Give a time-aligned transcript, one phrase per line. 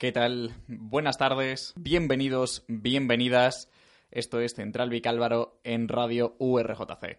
[0.00, 0.54] ¿Qué tal?
[0.66, 3.70] Buenas tardes, bienvenidos, bienvenidas.
[4.10, 7.18] Esto es Central Vicálvaro en Radio URJC.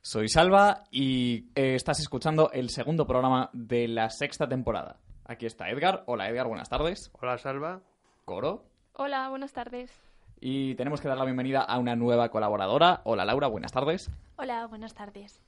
[0.00, 4.96] Soy Salva y eh, estás escuchando el segundo programa de la sexta temporada.
[5.26, 6.04] Aquí está Edgar.
[6.06, 7.10] Hola Edgar, buenas tardes.
[7.20, 7.82] Hola, Salva.
[8.24, 8.64] Coro.
[8.94, 9.92] Hola, buenas tardes.
[10.40, 13.02] Y tenemos que dar la bienvenida a una nueva colaboradora.
[13.04, 14.10] Hola Laura, buenas tardes.
[14.36, 15.42] Hola, buenas tardes.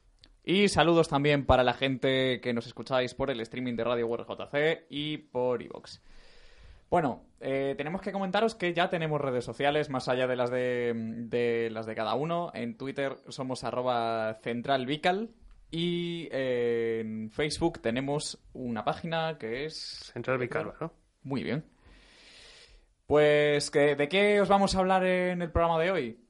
[0.45, 4.87] Y saludos también para la gente que nos escucháis por el streaming de Radio URJC
[4.91, 6.01] y por iVoox.
[6.91, 10.93] Bueno, eh, tenemos que comentaros que ya tenemos redes sociales más allá de las de,
[11.29, 12.51] de las de cada uno.
[12.53, 15.31] En Twitter somos arroba centralvical
[15.71, 20.11] y eh, en Facebook tenemos una página que es...
[20.13, 20.93] Central Vicalva, ¿no?
[21.23, 21.65] Muy bien.
[23.07, 26.25] Pues, ¿que- ¿de qué os vamos a hablar en el programa de hoy?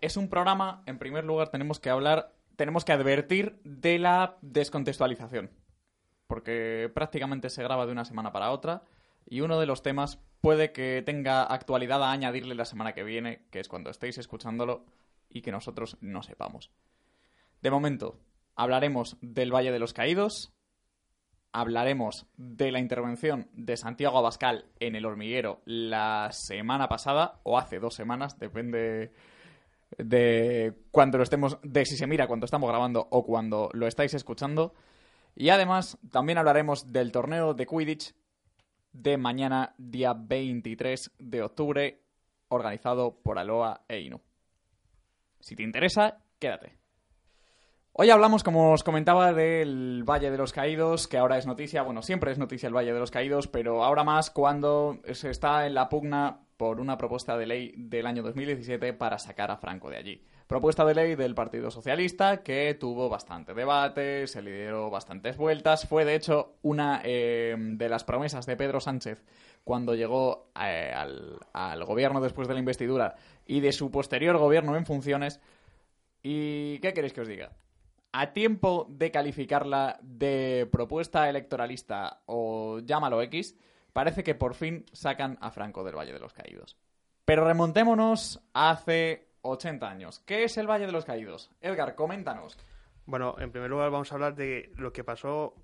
[0.00, 5.50] Es un programa, en primer lugar, tenemos que hablar, tenemos que advertir de la descontextualización.
[6.26, 8.82] Porque prácticamente se graba de una semana para otra
[9.26, 13.46] y uno de los temas puede que tenga actualidad a añadirle la semana que viene,
[13.50, 14.84] que es cuando estéis escuchándolo
[15.28, 16.70] y que nosotros no sepamos.
[17.60, 18.20] De momento,
[18.54, 20.52] hablaremos del Valle de los Caídos,
[21.52, 27.80] hablaremos de la intervención de Santiago Abascal en el hormiguero la semana pasada, o hace
[27.80, 29.12] dos semanas, depende
[29.98, 34.14] de cuando lo estemos, de si se mira cuando estamos grabando o cuando lo estáis
[34.14, 34.74] escuchando.
[35.34, 38.14] Y además, también hablaremos del torneo de Quidditch
[39.02, 42.02] de mañana, día 23 de octubre,
[42.48, 44.20] organizado por Aloha e Inu.
[45.40, 46.78] Si te interesa, quédate.
[47.92, 52.02] Hoy hablamos, como os comentaba, del Valle de los Caídos, que ahora es noticia, bueno,
[52.02, 55.74] siempre es noticia el Valle de los Caídos, pero ahora más cuando se está en
[55.74, 59.96] la pugna por una propuesta de ley del año 2017 para sacar a Franco de
[59.96, 60.24] allí.
[60.46, 65.88] Propuesta de ley del Partido Socialista que tuvo bastante debate, se le dieron bastantes vueltas.
[65.88, 69.24] Fue, de hecho, una eh, de las promesas de Pedro Sánchez
[69.64, 74.76] cuando llegó eh, al, al gobierno después de la investidura y de su posterior gobierno
[74.76, 75.40] en funciones.
[76.22, 77.50] ¿Y qué queréis que os diga?
[78.18, 83.54] a tiempo de calificarla de propuesta electoralista o llámalo X,
[83.92, 86.78] parece que por fin sacan a Franco del Valle de los Caídos.
[87.26, 90.20] Pero remontémonos hace 80 años.
[90.26, 91.50] ¿Qué es el Valle de los Caídos?
[91.60, 92.58] Edgar, coméntanos.
[93.06, 95.54] Bueno, en primer lugar vamos a hablar de lo que pasó,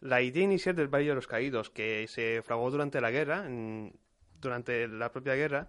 [0.00, 3.98] la idea inicial del Valle de los Caídos, que se fraguó durante la guerra, en-
[4.40, 5.68] durante la propia guerra,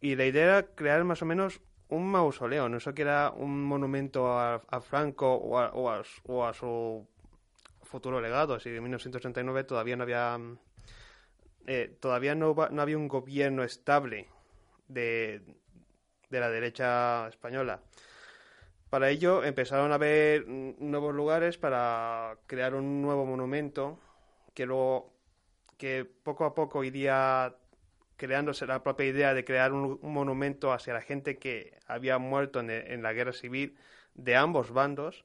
[0.00, 3.64] y la idea era crear más o menos un mausoleo, no sé que era un
[3.64, 6.04] monumento a, Franco o a,
[6.54, 7.06] su-
[7.82, 10.38] futuro legado, que en 1939 todavía no había
[11.66, 14.28] eh, todavía no, no había un gobierno estable
[14.88, 15.42] de,
[16.32, 17.80] de la derecha española.
[18.90, 23.98] Para ello empezaron a mm, nuevos lugares para crear un nuevo monumento
[24.54, 25.12] que luego
[25.78, 27.54] que poco a poco iría
[28.16, 33.02] creándose la propia idea de crear un, monumento hacia la gente que había muerto en,
[33.02, 33.76] la guerra civil
[34.14, 35.24] de ambos bandos.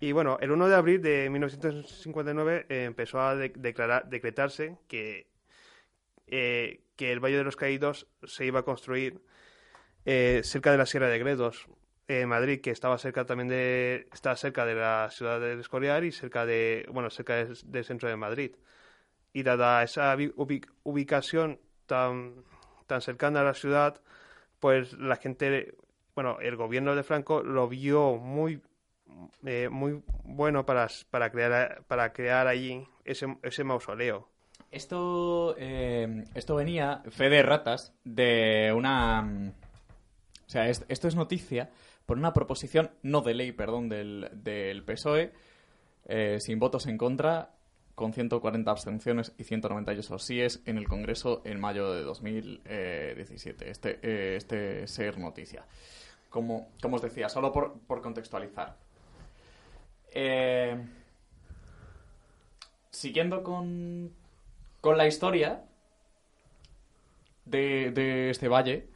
[0.00, 5.26] Y bueno, el 1 de abril de 1959 eh, empezó a de- declarar, decretarse que,
[6.26, 9.20] eh, que el Valle de los Caídos se iba a construir
[10.04, 11.66] eh, cerca de la Sierra de Gredos,
[12.08, 16.12] en Madrid, que estaba cerca también de, estaba cerca de la ciudad del Escorial y
[16.12, 18.52] cerca de, bueno, cerca del, centro de Madrid.
[19.32, 20.16] Y dada esa
[20.84, 22.44] ubicación tan,
[22.86, 24.00] tan cercana a la ciudad,
[24.60, 25.74] pues la gente,
[26.14, 28.60] bueno, el gobierno de Franco lo vio muy,
[29.44, 34.28] eh, muy bueno para, para crear, para crear allí ese, ese mausoleo.
[34.70, 39.54] Esto, eh, esto venía, fe de ratas, de una...
[40.46, 41.70] O sea, es- esto es noticia
[42.06, 45.32] por una proposición, no de ley, perdón, del, del PSOE,
[46.06, 47.50] eh, sin votos en contra,
[47.94, 53.70] con 140 abstenciones y 198 síes en el Congreso en mayo de 2017.
[53.70, 55.64] Este, eh, este ser noticia.
[56.28, 58.76] Como, como os decía, solo por, por contextualizar.
[60.10, 60.76] Eh,
[62.90, 64.12] siguiendo con,
[64.80, 65.62] con la historia
[67.44, 68.88] de, de este valle,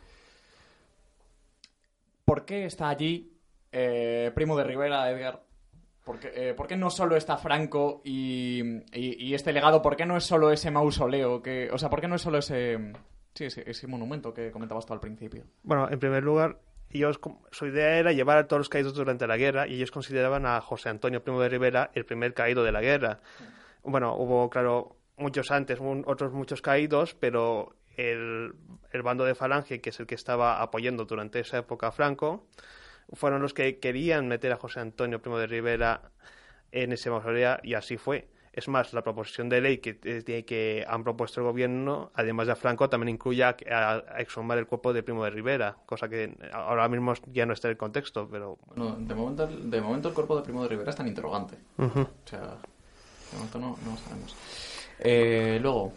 [2.28, 3.32] ¿por qué está allí
[3.72, 5.42] eh, Primo de Rivera, Edgar?
[6.04, 8.60] ¿Por qué, eh, no solo está Franco y,
[8.92, 9.80] y- este legado?
[9.80, 11.42] ¿Por qué no es solo ese mausoleo?
[11.42, 12.92] Que, o sea, ¿por qué no es solo ese,
[13.32, 15.44] sí, ese, monumento que comentabas tú al principio?
[15.62, 16.58] Bueno, en primer lugar,
[16.90, 17.18] ellos,
[17.50, 20.60] su idea era llevar a todos los caídos durante la guerra y ellos consideraban a
[20.60, 23.20] José Antonio Primo de Rivera el primer caído de la guerra.
[23.82, 28.54] Bueno, hubo, claro, muchos antes, otros muchos caídos, pero el,
[28.92, 32.46] el bando de Falange, que es el que estaba apoyando durante esa época a Franco,
[33.12, 36.00] fueron los que querían meter a José Antonio Primo de Rivera
[36.72, 38.28] en ese mausoleo y así fue.
[38.52, 39.98] Es más, la proposición de ley que,
[40.44, 44.66] que han propuesto el gobierno, además de a Franco, también incluye a, a- exhumar el
[44.66, 48.28] cuerpo de Primo de Rivera, cosa que ahora mismo ya no está en el contexto,
[48.28, 48.58] pero...
[48.74, 51.56] De momento, de momento el cuerpo de Primo de Rivera está en interrogante.
[51.78, 54.34] O sea, de momento no, no lo sabemos.
[54.98, 55.92] Eh, luego,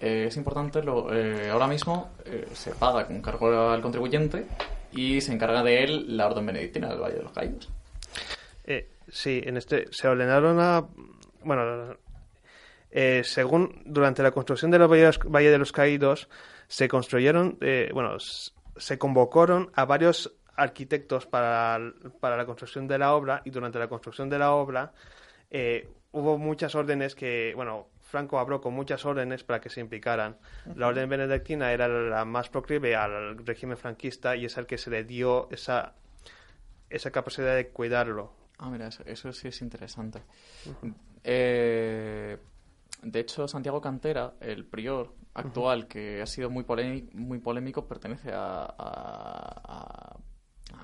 [0.00, 4.46] eh, es importante, lo, eh, ahora mismo eh, se paga con cargo al contribuyente
[4.92, 7.70] y se encarga de él la Orden Benedictina del Valle de los Caídos.
[9.06, 10.88] Sí, en este se ordenaron a.
[11.42, 11.94] Bueno,
[13.22, 16.28] según durante la construcción de la Valle de los, Caídos,
[16.68, 17.58] se construyeron.
[17.92, 21.78] bueno, se convocaron a varios arquitectos para,
[22.18, 24.94] para la construcción de la obra y durante la construcción de la obra
[26.12, 27.52] hubo muchas órdenes que.
[27.54, 30.36] Bueno, Franco habló con muchas órdenes para que se implicaran.
[30.76, 34.88] La orden benedictina era la más proclive al régimen franquista y es al que se
[34.88, 35.94] le dio esa,
[36.90, 38.32] esa capacidad de cuidarlo.
[38.58, 40.22] Ah, mira, eso, eso sí es interesante.
[41.24, 42.38] Eh,
[43.02, 48.30] de hecho, Santiago Cantera, el prior actual, que ha sido muy, polé- muy polémico, pertenece
[48.32, 50.16] a, a- a-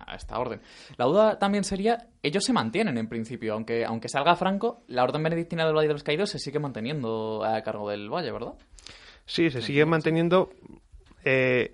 [0.06, 0.60] a esta orden.
[0.96, 5.22] La duda también sería, ellos se mantienen en principio, aunque, aunque salga Franco, la orden
[5.22, 8.54] benedictina del Valle de los Caídos se sigue manteniendo a cargo del Valle, ¿verdad?
[9.26, 10.50] Sí, se sigue manteniendo.
[11.24, 11.72] eh,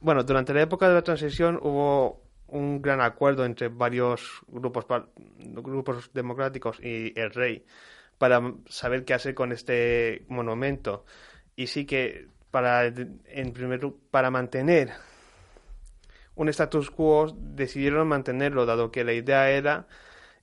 [0.00, 4.86] bueno, durante la época de la transición hubo un gran acuerdo entre varios grupos,
[5.38, 7.64] grupos democráticos y el rey
[8.18, 11.04] para saber qué hacer con este monumento.
[11.56, 13.80] Y sí que para, en primer
[14.10, 14.90] para mantener
[16.40, 19.86] un status quo decidieron mantenerlo, dado que la idea era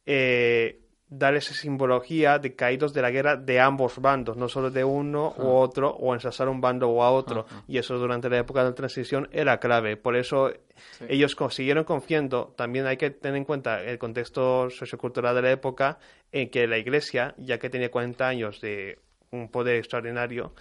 [0.06, 0.80] eh,
[1.10, 5.34] dar esa simbología de caídos de la guerra de ambos bandos, no solo de uno
[5.40, 7.48] u otro, o ensalzar un bando o a otro.
[7.68, 9.98] Y eso durante la época de la transición era clave.
[9.98, 10.52] Por eso
[11.00, 11.06] Sí.
[11.10, 12.54] ellos consiguieron confiando.
[12.56, 15.98] También hay que tener en cuenta el contexto sociocultural de la época
[16.32, 19.00] en que la Iglesia, ya que tenía 40 años de
[19.32, 20.54] un poder extraordinario,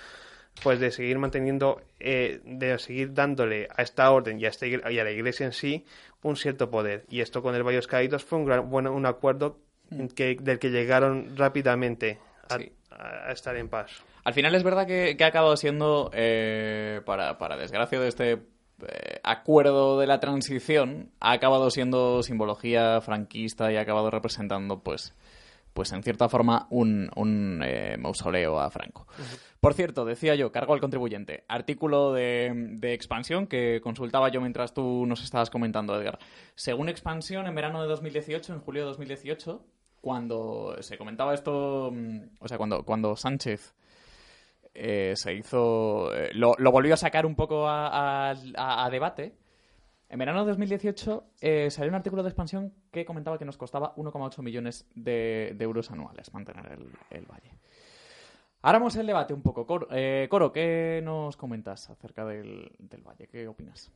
[0.63, 4.91] pues de seguir manteniendo, eh, de seguir dándole a esta orden y a, esta igle-
[4.93, 5.85] y a la Iglesia en sí
[6.23, 7.05] un cierto poder.
[7.09, 9.59] Y esto con el Valles Caídos fue un, gran, bueno, un acuerdo
[10.15, 12.19] que, del que llegaron rápidamente
[12.49, 12.73] a, Sí.
[12.91, 13.91] a- a estar en paz.
[14.25, 18.33] Al final es verdad que, que ha acabado siendo, eh, para, para desgracia de este
[18.33, 25.15] eh, acuerdo de la transición, ha acabado siendo simbología franquista y ha acabado representando, pues,
[25.77, 29.07] pues en cierta forma, un, un eh, mausoleo a Franco.
[29.61, 32.51] Por cierto, decía yo, cargo al contribuyente, artículo de,
[32.81, 36.19] de expansión que consultaba yo mientras tú nos estabas comentando, Edgar.
[36.57, 39.65] Según expansión, en verano de 2018, en julio de 2018,
[40.01, 43.75] cuando se comentaba esto, mm, o sea, cuando, cuando Sánchez
[44.75, 46.15] eh, se hizo.
[46.15, 49.35] eh, lo, lo volvió a sacar un poco a, a- a- a debate.
[50.09, 53.95] En verano de 2018 eh, salió un artículo de expansión que comentaba que nos costaba
[53.97, 57.51] 1,8 millones de, euros anuales mantener el, el valle.
[58.67, 59.65] Ahora vamos el debate un poco.
[59.65, 62.73] Coro, eh, Coro, ¿qué nos comentas acerca del,
[63.07, 63.29] valle?
[63.29, 63.93] ¿Qué opinas?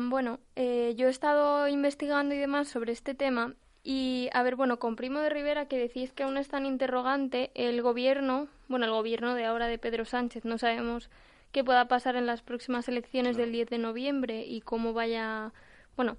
[0.00, 3.52] Bueno, eh, yo he estado investigando y demás sobre este tema
[3.84, 7.50] y, a ver, bueno, con Primo de Rivera que decís que aún está en interrogante,
[7.54, 11.10] el gobierno, bueno, el gobierno de ahora de Pedro Sánchez, no sabemos
[11.52, 15.52] qué pueda pasar en las próximas elecciones del 10 de noviembre y cómo vaya,
[15.96, 16.16] bueno,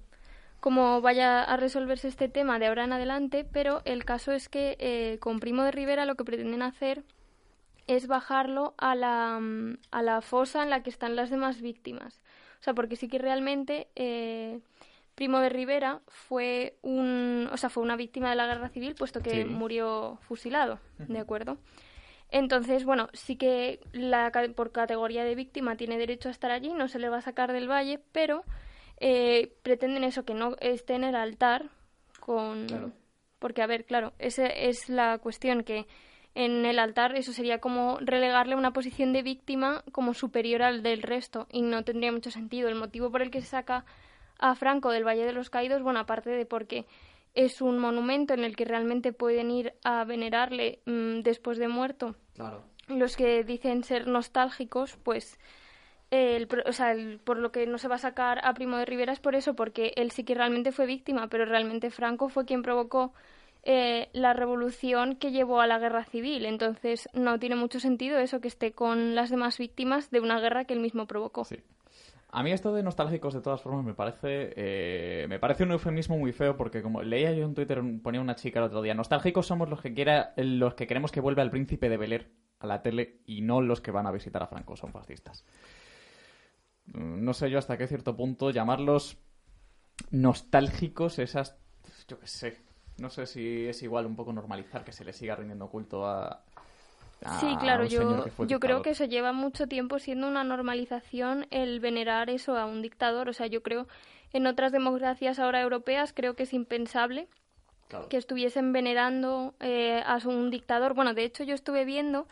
[0.60, 4.76] cómo vaya a resolverse este tema de ahora en adelante, pero el caso es que
[4.80, 7.04] eh, con Primo de Rivera lo que pretenden hacer
[7.86, 9.40] es bajarlo a la,
[9.90, 12.20] a la fosa en la que están las demás víctimas.
[12.60, 14.60] O sea, porque sí que realmente eh,
[15.14, 19.22] Primo de Rivera fue un, o sea, fue una víctima de la guerra civil, puesto
[19.22, 19.44] que Sí.
[19.44, 21.56] murió fusilado, ¿de acuerdo?
[22.30, 26.88] Entonces, bueno, sí que la, por categoría de víctima tiene derecho a estar allí, no
[26.88, 28.44] se le va a sacar del valle, pero
[28.98, 31.70] eh, pretenden eso, que no esté en el altar
[32.20, 32.66] con...
[32.66, 32.92] Claro.
[33.38, 35.86] Porque, a ver, claro, esa es la cuestión que
[36.34, 41.02] en el altar eso sería como relegarle una posición de víctima como superior al del
[41.02, 42.68] resto y no tendría mucho sentido.
[42.68, 43.84] El motivo por el que se saca
[44.38, 46.84] a Franco del Valle de los Caídos, bueno, aparte de porque
[47.34, 52.16] es un monumento en el que realmente pueden ir a venerarle mm, después de muerto,
[52.34, 52.64] Claro.
[52.88, 55.38] los que dicen ser nostálgicos, pues
[56.10, 58.54] eh, el pro- o sea, el- por lo que no se va a sacar a
[58.54, 61.90] Primo de Rivera es por eso, porque él sí que realmente fue víctima, pero realmente
[61.90, 63.12] Franco fue quien provocó
[63.64, 66.46] eh, la revolución que llevó a la guerra civil.
[66.46, 70.64] Entonces no tiene mucho sentido eso que esté con las demás víctimas de una guerra
[70.64, 71.44] que él mismo provocó.
[71.44, 71.56] Sí.
[72.30, 76.18] A mí esto de nostálgicos, de todas formas, me parece eh, me parece un eufemismo
[76.18, 79.46] muy feo porque como leía yo en Twitter, ponía una chica el otro día, nostálgicos
[79.46, 82.30] somos los que quiera, los que queremos que vuelva el príncipe de Bel Air
[82.60, 85.44] a la tele y no los que van a visitar a Franco, son fascistas.
[86.86, 89.16] Mm, No sé yo hasta qué cierto punto llamarlos
[90.10, 91.56] nostálgicos esas,
[92.08, 92.58] yo qué sé,
[92.98, 96.44] no sé si es igual un poco normalizar que se le siga rindiendo culto a...
[97.40, 102.30] Sí, claro, yo, yo creo que se lleva mucho tiempo siendo una normalización el venerar
[102.30, 103.28] eso a un dictador.
[103.28, 103.88] O sea, yo creo
[104.32, 107.28] en otras democracias ahora europeas creo que es impensable
[107.88, 108.08] Claro.
[108.10, 110.92] que estuviesen venerando eh, a un dictador.
[110.92, 112.28] Bueno, de hecho yo estuve viendo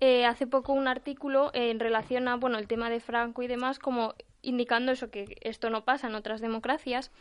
[0.00, 3.78] eh, hace poco un artículo en relación a bueno el tema de Franco y demás,
[3.78, 7.12] como indicando eso que esto no pasa en otras democracias,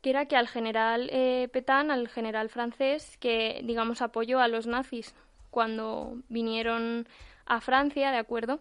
[0.00, 4.66] que era que al general eh, Petain, al general francés, que digamos apoyó a los
[4.68, 5.14] nazis
[5.54, 7.06] cuando vinieron
[7.46, 8.58] a Francia, de acuerdo.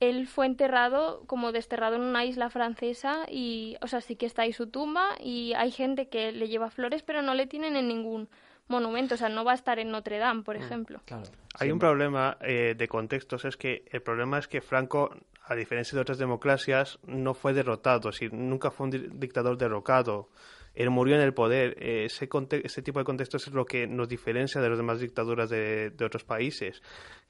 [0.00, 4.42] Él fue enterrado como desterrado en una isla francesa y, o sea, sí que está
[4.42, 7.86] ahí su tumba y hay gente que le lleva flores, pero no le tienen en
[7.86, 8.28] ningún
[8.66, 11.00] monumento, o sea, no va a estar en Notre Dame, por ejemplo.
[11.04, 11.22] Claro.
[11.60, 15.14] Hay un problema eh, de contextos, es que el problema es que Franco,
[15.46, 19.56] a diferencia de otras democracias, no fue derrotado, es decir, nunca fue un di- dictador
[19.56, 20.30] derrocado.
[20.74, 21.76] Él murió en el poder.
[21.80, 22.28] Eh, ese,
[22.62, 26.04] ese tipo de contextos es lo que nos diferencia de las demás dictaduras de, de
[26.04, 26.82] otros países.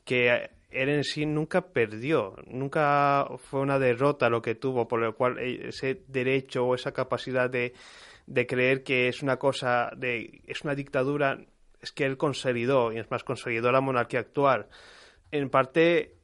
[0.05, 5.01] Que eh, él en sí nunca perdió, nunca fue una derrota lo que tuvo, por
[5.01, 7.75] lo cual eh, ese derecho o esa capacidad de,
[8.27, 11.39] de creer que es una cosa, de, es una dictadura,
[11.81, 14.69] es que él consolidó, y es más, consolidó la monarquía actual.
[15.31, 16.17] En parte,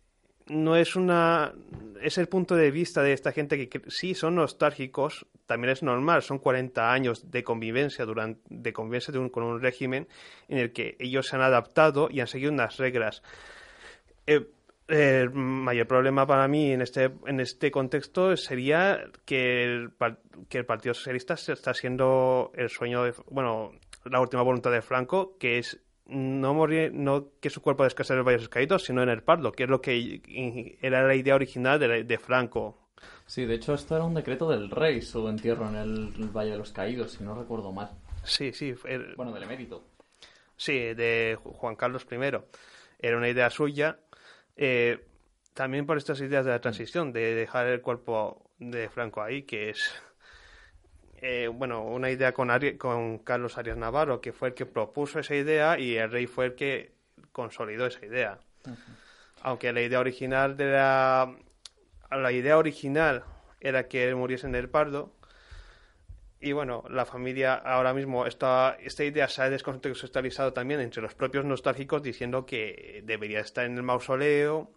[0.49, 1.53] no es una.
[2.03, 6.23] Es el punto de vista de esta gente que, sí son nostálgicos, también es normal,
[6.23, 10.07] son 40 años de convivencia, durante, de convivencia con un régimen
[10.49, 13.23] en el que ellos se han adaptado y han seguido unas reglas.
[14.27, 19.91] El mayor problema para mí en este, en este contexto sería que el,
[20.49, 23.73] que el Partido Socialista se está haciendo el sueño de, bueno,
[24.05, 28.19] la última voluntad de Franco, que es no morir, no que su cuerpo descanse en
[28.19, 31.79] los valles caídos, sino en el Pardo, que es lo que era la idea original
[31.79, 32.79] de, de Franco.
[33.27, 36.59] Sí, de hecho esto era un decreto del rey, su entierro en el Valle de
[36.59, 37.91] los Caídos, si no recuerdo mal.
[38.25, 39.85] Sí, sí, el- Bueno, del emérito.
[40.57, 42.17] Sí, de Ju- Juan Carlos I.
[42.99, 43.99] Era una idea suya.
[44.57, 45.05] eh,
[45.55, 49.71] también por estas ideas de la transición, de dejar el cuerpo de Franco ahí, que
[49.71, 49.93] es,
[51.23, 55.19] eh, bueno, una idea con, Ari- con Carlos Arias Navarro, que fue el que propuso
[55.19, 56.93] esa idea y el rey fue el que
[57.33, 58.39] consolidó esa idea.
[59.43, 61.35] Aunque la idea original de la...
[62.11, 63.23] La idea original
[63.61, 65.13] era que él muriese en el Pardo,
[66.41, 71.15] y bueno, la familia ahora mismo, esta, esta idea se ha descontextualizado también entre los
[71.15, 74.71] propios nostálgicos diciendo que debería estar en el mausoleo,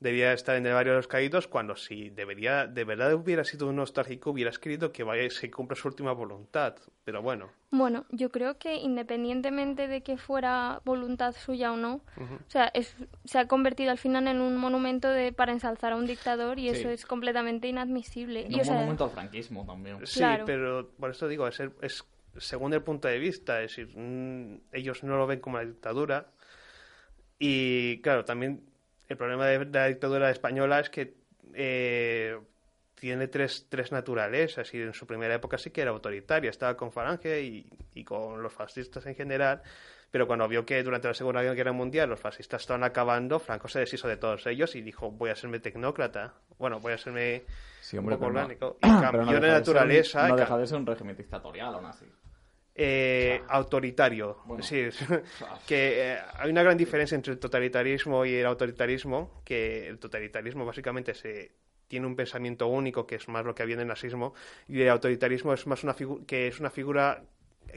[0.00, 3.66] debería estar en el barrio de los caídos, cuando si debería, de verdad hubiera sido
[3.68, 6.76] un nostálgico, hubieras querido que vaya y se cumpla su última voluntad.
[7.04, 12.50] Pero bueno, Bueno, yo creo que independientemente de que fuera voluntad suya o no, o
[12.50, 16.06] sea, es, se ha convertido al final en un monumento de, para ensalzar a un
[16.06, 16.80] dictador y Sí.
[16.80, 18.46] eso es completamente inadmisible.
[18.46, 20.06] En Y, un o sea, monumento al franquismo también.
[20.06, 20.44] sí, Claro.
[20.44, 22.04] pero por eso digo, es, es
[22.36, 26.28] según el punto de vista, es decir, mm, ellos no lo ven como la dictadura.
[27.38, 28.62] Y claro, también
[29.08, 31.14] el problema de, la dictadura española es que
[31.54, 32.38] eh,
[32.94, 36.92] tiene tres, tres naturalezas y en su primera época sí que era autoritaria, estaba con
[36.92, 39.62] Falange y, y con los fascistas en general,
[40.10, 43.78] pero cuando vio que durante la Segunda Guerra Mundial los fascistas estaban acabando, Franco se
[43.80, 47.44] deshizo de todos ellos y dijo voy a serme tecnócrata, bueno, voy a serme
[47.80, 48.78] Sí, hombre, un poco pero no- orgánico.
[48.82, 50.28] Y cambió no de ser un- naturaleza.
[50.28, 52.04] no deja de ser un régimen dictatorial aún así.
[52.80, 54.38] Eh, autoritario.
[54.44, 54.62] Bueno.
[54.62, 54.88] Sí,
[55.66, 60.64] que eh, hay una gran diferencia entre el totalitarismo y el autoritarismo, que el totalitarismo
[60.64, 61.50] básicamente se
[61.88, 64.32] tiene un pensamiento único, que es más lo que había en el nazismo,
[64.68, 67.24] y el autoritarismo es más una figura que es una figura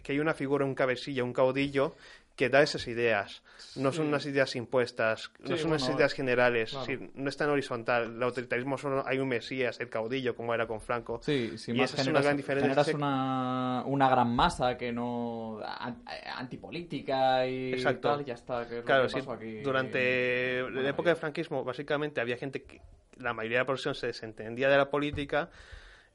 [0.04, 1.96] que hay una figura, un cabecilla, un caudillo
[2.36, 3.44] que da esas ideas.
[3.76, 6.86] No son unas ideas impuestas, no Sí, son unas bueno, ideas generales, claro.
[6.86, 8.16] sí, no es tan horizontal.
[8.16, 11.22] El autoritarismo solo hay un mesías, el caudillo, como era con Franco.
[11.24, 12.84] Sí, sí, Y más esa es generas, una gran diferencia.
[12.84, 15.60] generas una, una gran masa que no...
[15.64, 16.04] an-
[16.36, 18.10] antipolítica y Exacto.
[18.10, 18.68] tal, y ya está.
[18.68, 22.64] que es Claro, que sí, aquí durante en- la época del franquismo, básicamente había gente
[22.64, 22.82] que
[23.18, 25.50] la mayoría de la población se desentendía de la política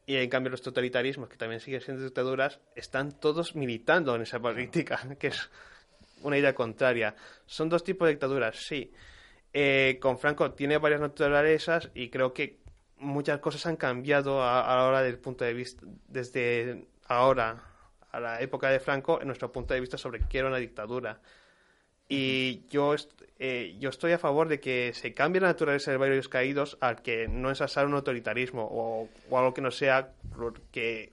[0.07, 4.41] y en cambio los totalitarismos, que también siguen siendo dictaduras, están todos militando en esa
[4.41, 5.51] política, que es
[6.23, 7.15] una idea contraria.
[7.47, 8.93] Son dos tipos de dictaduras, sí.
[9.53, 12.59] Eh, con Franco tiene varias naturalezas y creo que
[12.99, 17.63] muchas cosas han cambiado a, a la hora del punto de vista, desde ahora
[18.11, 21.21] a la época de Franco en nuestro punto de vista sobre qué era una dictadura.
[22.09, 25.99] Y yo, est- eh, yo estoy a favor de que se cambie la naturaleza de
[26.17, 30.13] los Caídos al que no ensasar un autoritarismo o, o algo que no sea
[30.71, 31.13] que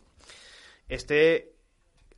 [0.88, 1.53] esté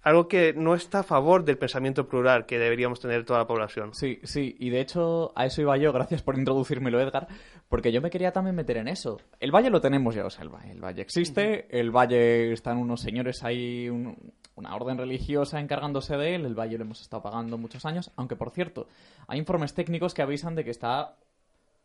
[0.05, 3.93] algo que no está a favor del pensamiento plural que deberíamos tener toda la población.
[3.93, 7.27] Sí, sí, y de hecho a eso iba yo, gracias por introducírmelo, Edgar,
[7.67, 9.19] porque yo me quería también meter en eso.
[9.39, 12.77] El valle lo tenemos ya, o sea, el valle, el valle existe, el valle están
[12.77, 17.21] unos señores ahí, un- una orden religiosa encargándose de él, el valle lo hemos estado
[17.23, 18.87] pagando muchos años, aunque por cierto,
[19.27, 21.15] hay informes técnicos que avisan de que está,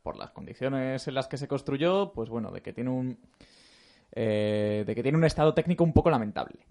[0.03, 3.19] por las condiciones en las que se construyó, pues bueno, de que tiene un...
[4.13, 6.67] eh, de que tiene un estado técnico un poco lamentable.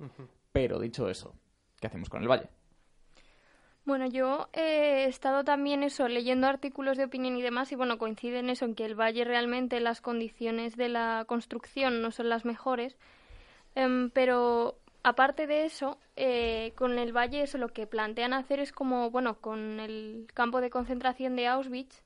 [0.51, 1.35] Pero dicho eso,
[1.79, 2.49] ¿qué hacemos con el valle?
[3.85, 8.39] Bueno, yo he estado también eso, leyendo artículos de opinión y demás, y bueno, coincide
[8.39, 12.45] en eso, en que el valle realmente las condiciones de la construcción no son las
[12.45, 12.97] mejores.
[13.75, 18.71] Em, pero aparte de eso, eh, con el valle eso lo que plantean hacer es
[18.71, 22.03] como, bueno, con el campo de concentración de Auschwitz,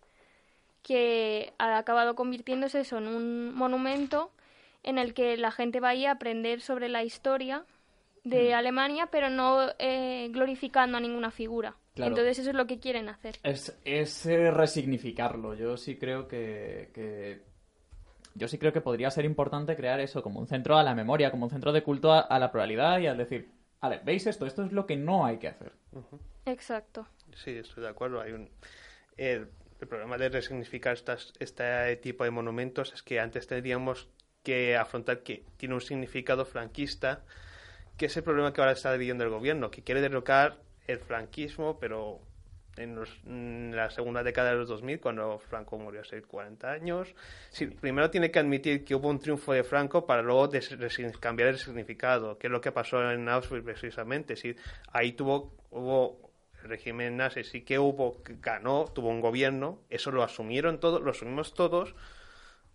[0.83, 4.31] que ha acabado convirtiéndose eso en un monumento
[4.83, 7.65] en el que la gente va ahí a aprender sobre la historia
[8.23, 11.75] de Alemania, pero no eh, glorificando a ninguna figura.
[11.93, 12.11] Claro.
[12.11, 13.35] Entonces eso es lo que quieren hacer.
[13.43, 15.53] Es, es eh, resignificarlo.
[15.55, 17.41] Yo sí creo que, que-
[18.35, 21.31] Yo sí creo que podría ser importante crear eso como un centro a la memoria,
[21.31, 24.45] como un centro de culto a, a la pluralidad y al decir, vale, ¿veis esto?
[24.45, 25.73] Esto es lo que no hay que hacer.
[26.45, 27.05] Exacto.
[27.35, 28.21] Sí, estoy de acuerdo.
[28.21, 28.49] Hay un,
[29.17, 29.49] el,
[29.81, 34.07] el problema de resignificar estas, este tipo de monumentos es que antes tendríamos
[34.43, 37.23] que afrontar que tiene un significado franquista,
[37.97, 40.57] que es el problema que ahora está viviendo el gobierno, que quiere derrocar
[40.87, 42.19] el franquismo, pero
[42.77, 47.13] en, los- en la segunda década de los 2000, cuando Franco murió hace 40 años.
[47.51, 50.49] Sí, primero tiene que admitir que hubo un triunfo de Franco para luego
[51.19, 54.35] cambiar el significado, que es lo que pasó en Auschwitz precisamente.
[54.35, 54.55] Sí,
[54.91, 56.19] ahí tuvo, hubo
[56.63, 61.11] el régimen nazi, sí que hubo, ganó, tuvo un gobierno, eso lo asumieron todos, lo
[61.11, 61.93] asumimos todos.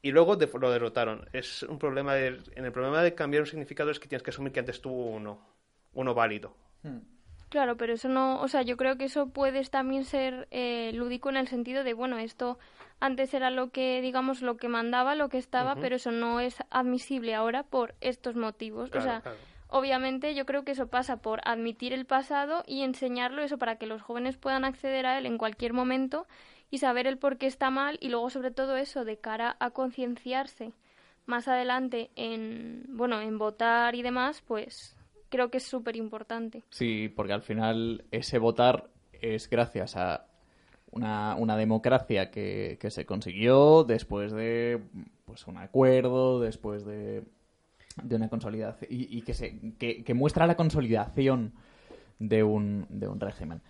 [0.03, 1.29] Y luego de- lo derrotaron.
[1.33, 4.31] Es un problema de, en el problema de cambiar un significado es que tienes que
[4.31, 5.41] asumir que antes tuvo uno,
[5.93, 6.55] uno válido.
[7.49, 11.31] Claro, pero eso no, o sea, yo creo que eso puede también ser eh, lúdico
[11.31, 12.59] en el sentido de, bueno, esto
[13.01, 16.57] antes era lo que, digamos, lo que mandaba, lo que estaba, pero eso no es
[16.71, 18.91] admisible ahora por estos motivos.
[18.91, 19.39] Claro, o sea, claro.
[19.69, 23.87] obviamente yo creo que eso pasa por admitir el pasado y enseñarlo eso para que
[23.87, 26.27] los jóvenes puedan acceder a él en cualquier momento
[26.71, 29.71] y saber el por qué está mal y luego sobre todo eso de cara a
[29.71, 30.73] concienciarse
[31.27, 34.97] más adelante en, bueno, en votar y demás, pues
[35.29, 36.65] creo que es súper importante.
[36.71, 40.27] Sí, porque al final ese votar es gracias a
[40.91, 44.81] una, una democracia que, que se consiguió después de
[45.27, 47.25] pues un acuerdo, después de,
[48.03, 51.53] de una consolidación y, y que, se, que, que muestra la consolidación
[52.19, 53.61] de un, de un régimen.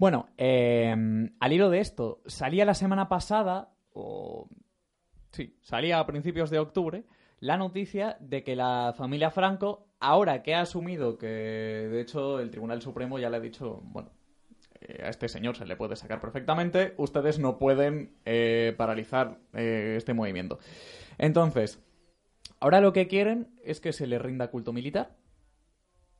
[0.00, 0.96] Bueno, eh,
[1.40, 4.48] al hilo de esto, salía la semana pasada, o
[5.30, 7.04] sí, salía a principios de octubre,
[7.38, 12.50] la noticia de que la familia Franco, ahora que ha asumido que, de hecho, el
[12.50, 14.10] Tribunal Supremo ya le ha dicho, bueno,
[14.80, 19.96] eh, a este señor se le puede sacar perfectamente, ustedes no pueden eh, paralizar eh,
[19.98, 20.60] este movimiento.
[21.18, 21.78] Entonces,
[22.58, 25.19] ahora lo que quieren es que se le rinda culto militar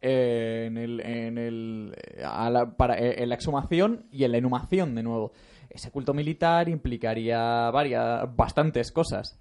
[0.02, 4.38] eh, en, el, en, el, a la, para, eh, en la exhumación y en la
[4.38, 5.32] inhumación de nuevo.
[5.68, 9.38] Ese culto militar implicaría varias, bastantes cosas.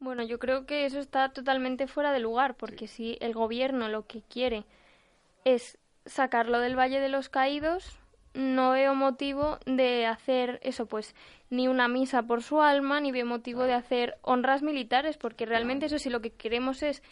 [0.00, 4.06] Bueno, yo creo que eso está totalmente fuera de lugar, porque si el gobierno lo
[4.06, 4.64] que quiere
[5.44, 7.98] es sacarlo del Valle de los Caídos,
[8.34, 11.14] no veo motivo de hacer eso, pues
[11.48, 15.86] ni una misa por su alma, ni veo motivo de hacer honras militares, porque realmente
[15.86, 17.02] eso si lo que queremos es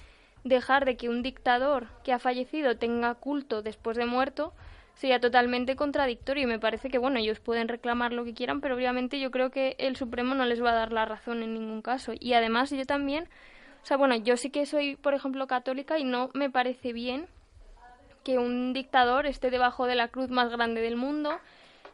[0.44, 4.52] dejar de que un dictador que ha fallecido tenga culto después de muerto,
[4.94, 6.44] sería totalmente contradictorio.
[6.44, 9.50] Y me parece que bueno ellos pueden reclamar lo que quieran pero obviamente yo creo
[9.50, 12.12] que el Supremo no les va a dar la razón en ningún caso.
[12.18, 13.28] Y además yo también
[13.82, 17.26] o sea bueno yo sí que soy por ejemplo católica y no me parece bien
[18.24, 21.38] que un dictador esté debajo de la cruz más grande del mundo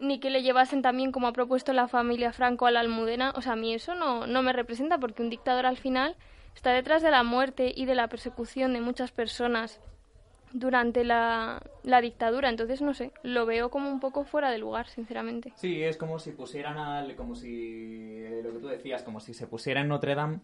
[0.00, 3.32] ni que le llevasen también como ha propuesto la familia Franco a la Almudena.
[3.34, 6.16] O sea a mí eso no no me representa porque un dictador al final
[6.54, 9.80] está detrás de la muerte y de la persecución de muchas personas
[10.52, 12.48] durante la, la dictadura.
[12.48, 15.52] Entonces, no sé, lo veo como un poco fuera de lugar, sinceramente.
[15.56, 17.14] Sí, es como si pusieran al.
[17.16, 17.50] como si.
[18.24, 20.40] eh, lo que tú decías, como si se pusiera en Notre Dame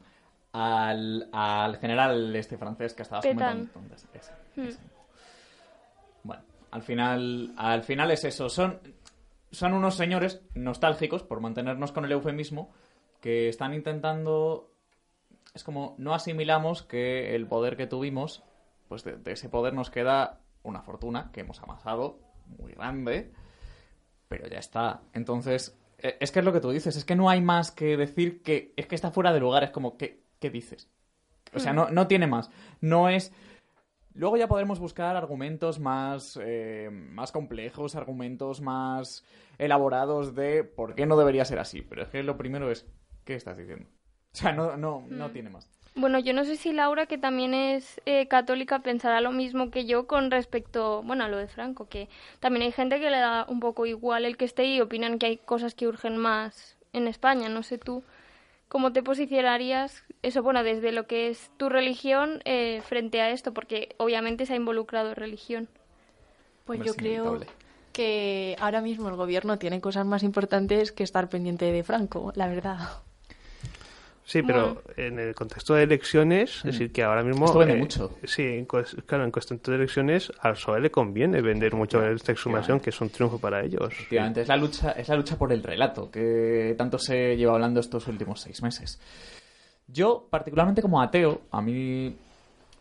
[0.53, 3.71] al, al general este francés que estabas comentando.
[3.75, 4.69] Entonces, ese, Hmm.
[4.69, 4.81] ese.
[6.23, 8.49] Bueno, al final, al final es eso.
[8.49, 8.79] Son,
[9.51, 12.71] son unos señores nostálgicos, por mantenernos con el eufemismo,
[13.21, 14.71] que están intentando.
[15.55, 18.43] Es como no asimilamos que el poder que tuvimos,
[18.89, 22.19] pues de, de ese poder nos queda una fortuna que hemos amasado
[22.59, 23.33] muy grande,
[24.29, 25.03] pero ya está.
[25.13, 27.97] Entonces, eh, es que es lo que tú dices, es que no hay más que
[27.97, 30.91] decir que es que está fuera de lugar, es como, ¿qué, qué dices?
[31.55, 32.51] O sea, no, no tiene más.
[32.81, 33.33] No es...
[34.13, 39.25] Luego ya podremos buscar argumentos más, eh, más complejos, argumentos más
[39.59, 41.83] elaborados de por qué no debería ser así.
[41.83, 42.87] Pero es que lo primero es,
[43.25, 43.89] ¿qué estás diciendo?
[44.35, 45.69] O sea, no, no, no tiene más.
[45.97, 49.87] Bueno, yo no sé si Laura, que también es eh, católica, pensará lo mismo que
[49.87, 52.09] yo con respecto, bueno, a lo de Franco, que
[52.41, 55.27] también hay gente que le da un poco igual el que esté y opinan que
[55.27, 57.49] hay cosas que urgen más en España.
[57.49, 58.03] No sé tú
[58.69, 63.55] cómo te posicionarías, eso, bueno, desde lo que es tu religión eh, frente a esto,
[63.55, 65.69] porque obviamente se ha involucrado religión.
[66.65, 67.47] Pues Hombre, yo creo inevitable.
[67.93, 72.49] que ahora mismo el gobierno tiene cosas más importantes que estar pendiente de Franco, la
[72.49, 73.05] verdad.
[74.27, 77.45] Sí, pero en el contexto de elecciones, es decir, que ahora mismo...
[77.45, 78.17] Esto vende eh, mucho.
[78.25, 82.81] Sí, en claro, en contexto de elecciones al PSOE le conviene vender mucho esta exhumación,
[82.81, 83.89] que es un triunfo para ellos.
[83.93, 87.81] Efectivamente, es la lucha, es la lucha por el relato que tanto se lleva hablando
[87.81, 88.99] estos últimos seis meses.
[89.89, 92.17] Yo, particularmente como ateo, a mí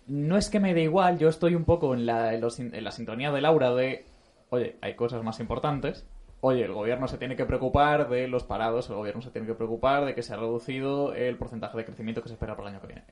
[0.07, 2.83] no es que me dé igual, yo estoy un poco en la, en los- en
[2.83, 4.05] la sintonía de Laura de,
[4.49, 6.05] oye, hay cosas más importantes.
[6.45, 9.53] Oye, el gobierno se tiene que preocupar de los parados, el gobierno se tiene que
[9.53, 12.75] preocupar de que se ha reducido el porcentaje de crecimiento que se espera para el
[12.75, 13.05] año que viene.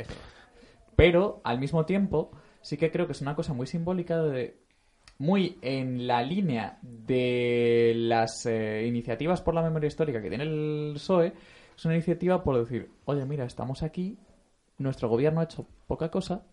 [0.97, 4.57] Pero, al mismo tiempo, sí que creo que es una cosa muy simbólica de
[5.17, 10.91] muy en la línea de las eh, iniciativas por la memoria histórica que tiene el
[10.95, 11.31] PSOE,
[11.77, 14.17] es una iniciativa por decir, oye, mira, estamos aquí,
[14.77, 16.43] nuestro gobierno ha hecho poca cosa,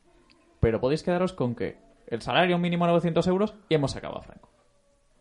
[0.61, 4.49] pero podéis quedaros con que el salario mínimo 900 euros y hemos sacado a Franco.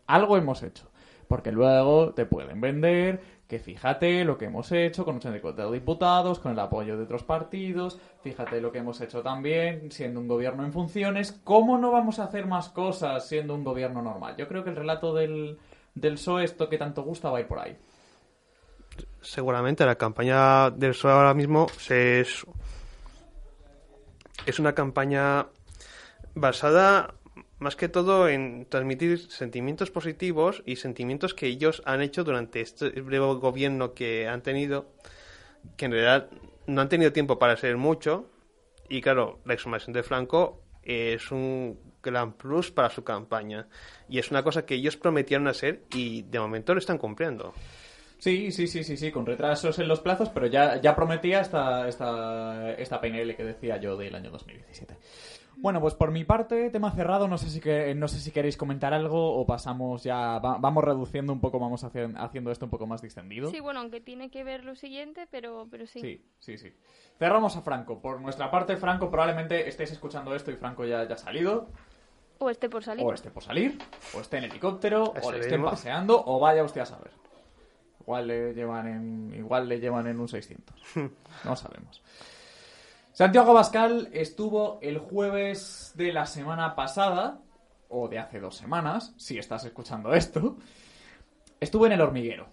[0.06, 0.88] Algo hemos hecho.
[1.28, 6.52] Porque luego te pueden vender que fíjate lo que hemos hecho con 84 diputados, con
[6.52, 10.72] el apoyo de otros partidos, fíjate lo que hemos hecho también siendo un gobierno en
[10.72, 14.36] funciones, ¿cómo no vamos a hacer más cosas siendo un gobierno normal?
[14.36, 15.58] Yo creo que el relato del,
[15.94, 17.76] del PSOE, esto que tanto gusta, va a ir por ahí.
[19.22, 22.44] Seguramente la campaña del PSOE ahora mismo es,
[24.44, 25.46] es una campaña
[26.34, 27.14] basada
[27.58, 32.90] más que todo en transmitir sentimientos positivos y sentimientos que ellos han hecho durante este
[33.00, 34.92] breve gobierno que han tenido,
[35.76, 36.30] que en realidad
[36.66, 38.30] no han tenido tiempo para hacer mucho.
[38.88, 43.66] Y claro, la exhumación de Franco es un gran plus para su campaña.
[44.08, 47.52] Y es una cosa que ellos prometieron hacer y de momento lo están cumpliendo.
[48.18, 51.86] Sí, sí, sí, sí, sí, con retrasos en los plazos, pero ya, ya prometía esta,
[51.88, 54.96] esta, esta PNL que decía yo del año 2017.
[55.60, 58.56] Bueno, pues por mi parte, tema cerrado, no sé si, que, no sé si queréis
[58.56, 62.70] comentar algo o pasamos ya, va- vamos reduciendo un poco, vamos haci- haciendo esto un
[62.70, 63.50] poco más distendido.
[63.50, 66.00] Sí, bueno, aunque tiene que ver lo siguiente, pero, pero sí.
[66.00, 66.72] Sí, sí, sí.
[67.18, 68.00] Cerramos a Franco.
[68.00, 71.66] Por nuestra parte, Franco, probablemente estéis escuchando esto y Franco ya, ya ha salido,
[72.38, 73.04] O esté por salir.
[73.04, 73.78] o esté por salir,
[74.14, 75.70] o esté en helicóptero, o le estén mismo.
[75.70, 77.10] paseando, o vaya usted a saber.
[78.00, 80.74] Igual le llevan en, igual le llevan en un 600.
[81.44, 82.00] No sabemos.
[83.18, 87.40] Santiago Bascal estuvo el jueves de la semana pasada,
[87.88, 90.56] o de hace dos semanas, si estás escuchando esto,
[91.58, 92.46] estuvo en El Hormiguero.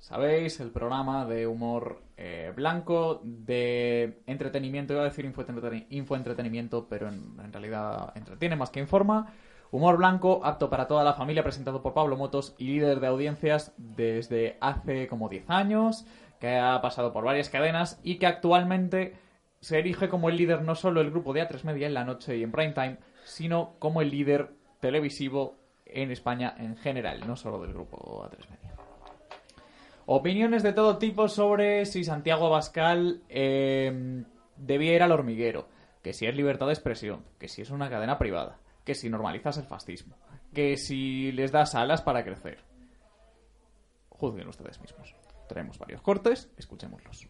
[0.00, 0.58] ¿Sabéis?
[0.58, 7.36] El programa de humor eh, blanco, de entretenimiento, iba a decir infoentreteni- infoentretenimiento, pero en,
[7.38, 9.32] en realidad entretiene más que informa.
[9.70, 13.72] Humor blanco, apto para toda la familia, presentado por Pablo Motos y líder de audiencias
[13.76, 16.06] desde hace como 10 años,
[16.40, 19.27] que ha pasado por varias cadenas y que actualmente
[19.68, 22.38] se erige como el líder no solo del grupo de A3 Media en la noche
[22.38, 27.60] y en prime time, sino como el líder televisivo en España en general, no solo
[27.60, 28.74] del grupo A3 Media.
[30.06, 34.24] Opiniones de todo tipo sobre si Santiago Abascal eh,
[34.56, 35.68] debía ir al hormiguero,
[36.02, 39.58] que si es libertad de expresión, que si es una cadena privada, que si normalizas
[39.58, 40.16] el fascismo,
[40.54, 42.64] que si les das alas para crecer.
[44.08, 45.14] Juzguen ustedes mismos.
[45.46, 47.28] Traemos varios cortes, escuchémoslos.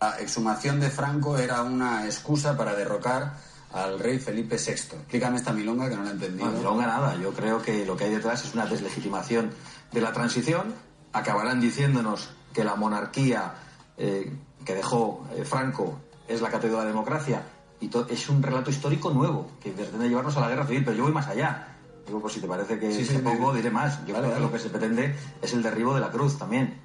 [0.00, 3.34] La exhumación de Franco era una excusa para derrocar
[3.72, 4.72] al rey Felipe VI.
[4.72, 6.46] Explícame esta milonga que no la he entendido.
[6.46, 7.16] No, milonga nada.
[7.16, 9.50] Yo creo que lo que hay detrás es una deslegitimación
[9.92, 10.74] de la transición.
[11.12, 13.54] Acabarán diciéndonos que la monarquía
[13.96, 14.32] eh,
[14.64, 17.42] que dejó eh, Franco es la catedral de la democracia.
[17.80, 20.84] Y es un relato histórico nuevo que pretende llevarnos a la guerra civil.
[20.84, 21.68] Pero yo voy más allá.
[22.06, 24.06] Digo, pues si te parece que Sí, es sí, poco, diré más.
[24.06, 26.80] Yo Vale, creo que lo que se pretende es el derribo de la cruz también.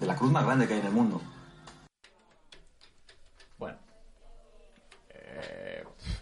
[0.00, 1.20] De la cruz más grande que hay en el mundo.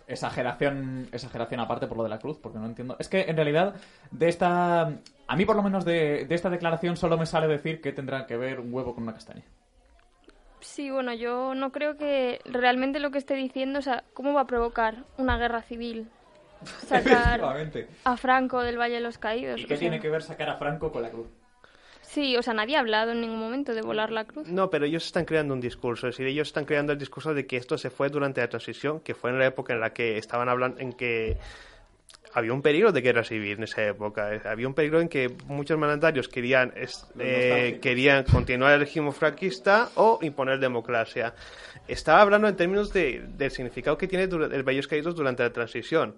[0.08, 2.96] Exageración, exageración aparte por lo de la cruz, porque no entiendo.
[2.98, 3.74] Es que en realidad,
[4.10, 4.92] de esta.
[5.26, 8.26] A mí, por lo menos, de, de esta declaración solo me sale decir que tendrá
[8.26, 9.42] que ver un huevo con una castaña.
[10.60, 14.42] Sí, bueno, yo no creo que realmente lo que esté diciendo, o sea, ¿cómo va
[14.42, 16.08] a provocar una guerra civil?
[16.86, 17.40] sacar
[18.04, 19.60] a Franco del Valle de los Caídos.
[19.60, 19.78] ¿Y o qué sea.
[19.78, 21.28] tiene que ver sacar a Franco con la cruz?
[22.10, 24.48] Sí, o sea, nadie ha hablado en ningún momento de volar la cruz.
[24.48, 26.08] No, pero ellos están creando un discurso.
[26.08, 29.00] Es decir, ellos están creando el discurso de que esto se fue durante la transición,
[29.00, 31.36] que fue en la época en la que estaban hablando, en que
[32.32, 34.34] había un peligro de guerra civil en esa época.
[34.34, 36.72] Eh, Había un peligro en que muchos mandatarios querían,
[37.18, 41.34] eh, querían continuar el régimen franquista o imponer democracia.
[41.86, 46.16] Estaba hablando en términos de- del significado que tiene el Valles Caídos durante la transición.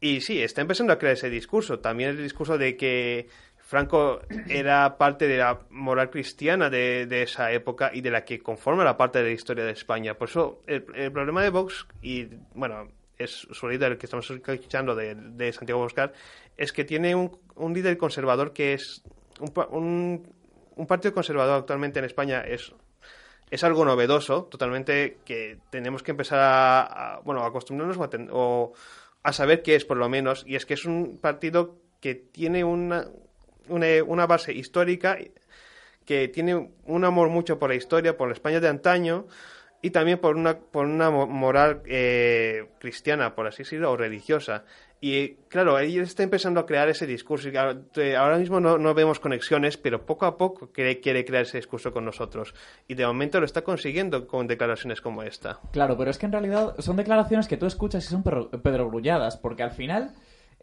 [0.00, 1.78] Y sí, está empezando a crear ese discurso.
[1.78, 3.28] También el discurso de que
[3.74, 8.84] Franco era parte de la moral cristiana de, esa época y de la que conforma
[8.84, 10.14] la parte de la historia de España.
[10.14, 12.86] Por eso, el, el problema de Vox, y bueno,
[13.18, 16.12] es su líder que estamos escuchando de, de Santiago Boscar,
[16.56, 17.36] es que tiene un,
[17.74, 19.02] líder conservador que es.
[19.40, 20.32] Un, un,
[20.76, 22.72] un partido conservador actualmente en España es
[23.50, 28.28] es algo novedoso, totalmente que tenemos que empezar a, a, bueno, acostumbrarnos o a, ten-
[28.30, 28.72] o
[29.24, 32.62] a saber qué es por lo menos, y es que es un partido que tiene
[32.64, 33.06] una,
[33.68, 35.16] una, una base histórica,
[36.04, 39.26] que tiene un amor mucho por la historia, por la España de antaño,
[39.80, 44.64] y también por una, por una mo- moral eh, cristiana, por así decirlo, o religiosa.
[45.00, 47.50] Y claro, él está empezando a crear ese discurso.
[47.50, 47.56] Y
[48.14, 51.92] ahora mismo no, no vemos conexiones, pero poco a poco quiere, quiere crear ese discurso
[51.92, 52.54] con nosotros.
[52.88, 55.58] Y de momento lo está consiguiendo con declaraciones como esta.
[55.72, 59.36] Claro, pero es que en realidad son declaraciones que tú escuchas y son perro- pedrogrulladas,
[59.36, 60.12] porque al final,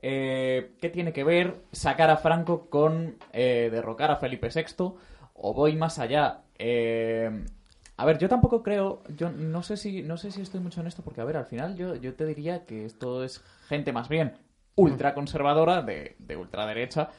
[0.02, 4.94] eh, ¿qué tiene que ver sacar a Franco con eh, derrocar a Felipe VI?
[5.34, 6.42] O voy más allá.
[6.58, 7.46] Eh,
[7.98, 10.88] a ver, yo tampoco creo, yo no sé si no sé si estoy mucho en
[10.88, 14.10] esto, porque a ver, al final yo, yo te diría que esto es gente más
[14.10, 14.34] bien
[14.76, 17.10] ultraconservadora de, de ultraderecha.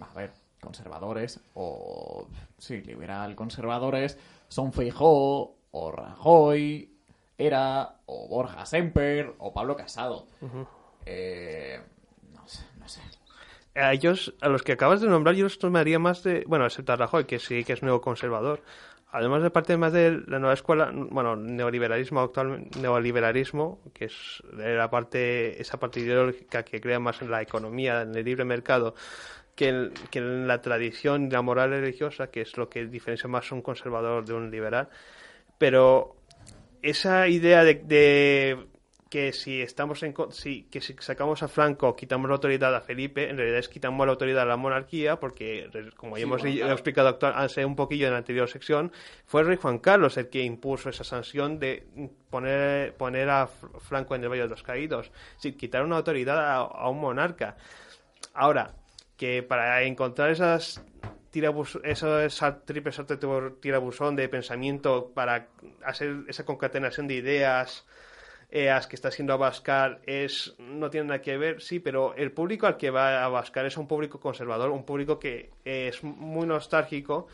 [0.00, 2.26] A ver, conservadores o
[2.58, 4.18] sí, liberal conservadores
[4.48, 6.92] son Feijó o Rajoy,
[7.38, 10.26] era o Borja Semper o Pablo Casado.
[11.06, 11.80] Eh,
[12.34, 13.00] no sé, no sé.
[13.74, 16.44] A ellos, a los que acabas de nombrar, yo los tomaría más de.
[16.46, 18.60] Bueno, excepto a Rajoy, que sí que es neoconservador.
[19.14, 24.88] Además de parte más de la nueva escuela, bueno, neoliberalismo actual, neoliberalismo, que es la
[24.88, 28.94] parte, esa parte ideológica que crea más en la economía, en el libre mercado,
[29.54, 33.28] que en, que en la tradición y la moral religiosa, que es lo que diferencia
[33.28, 34.88] más un conservador de un liberal.
[35.58, 36.16] Pero
[36.80, 38.66] esa idea de, de
[39.12, 43.28] que si estamos en si, que si sacamos a Franco quitamos la autoridad a Felipe
[43.28, 46.72] en realidad es quitamos la autoridad a la monarquía porque como ya Sí, hemos bueno,
[46.72, 48.90] explicado actual, hace un poquillo en la anterior sección
[49.26, 51.86] fue el rey Juan Carlos el que impuso esa sanción de
[52.30, 55.12] poner poner a Fr- Franco en el Valle de los Caídos.
[55.36, 57.58] Sí, quitar una autoridad a, a un monarca.
[58.32, 58.72] Ahora
[59.18, 60.82] que para encontrar esas
[61.30, 65.48] tirabus esa, esa triple salto de tirabuzón de pensamiento para
[65.84, 67.84] hacer esa concatenación de ideas
[68.52, 72.66] EAS que está haciendo Abascal es no tiene nada que ver, sí, pero el público
[72.66, 77.26] al que va a Abascal es un público conservador, un público que es muy nostálgico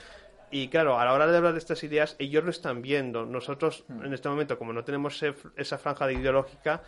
[0.50, 3.26] y claro, a la hora de hablar de estas ideas, ellos lo están viendo.
[3.26, 5.22] Nosotros, en este momento, como no tenemos
[5.57, 6.83] esa franja de ideológica,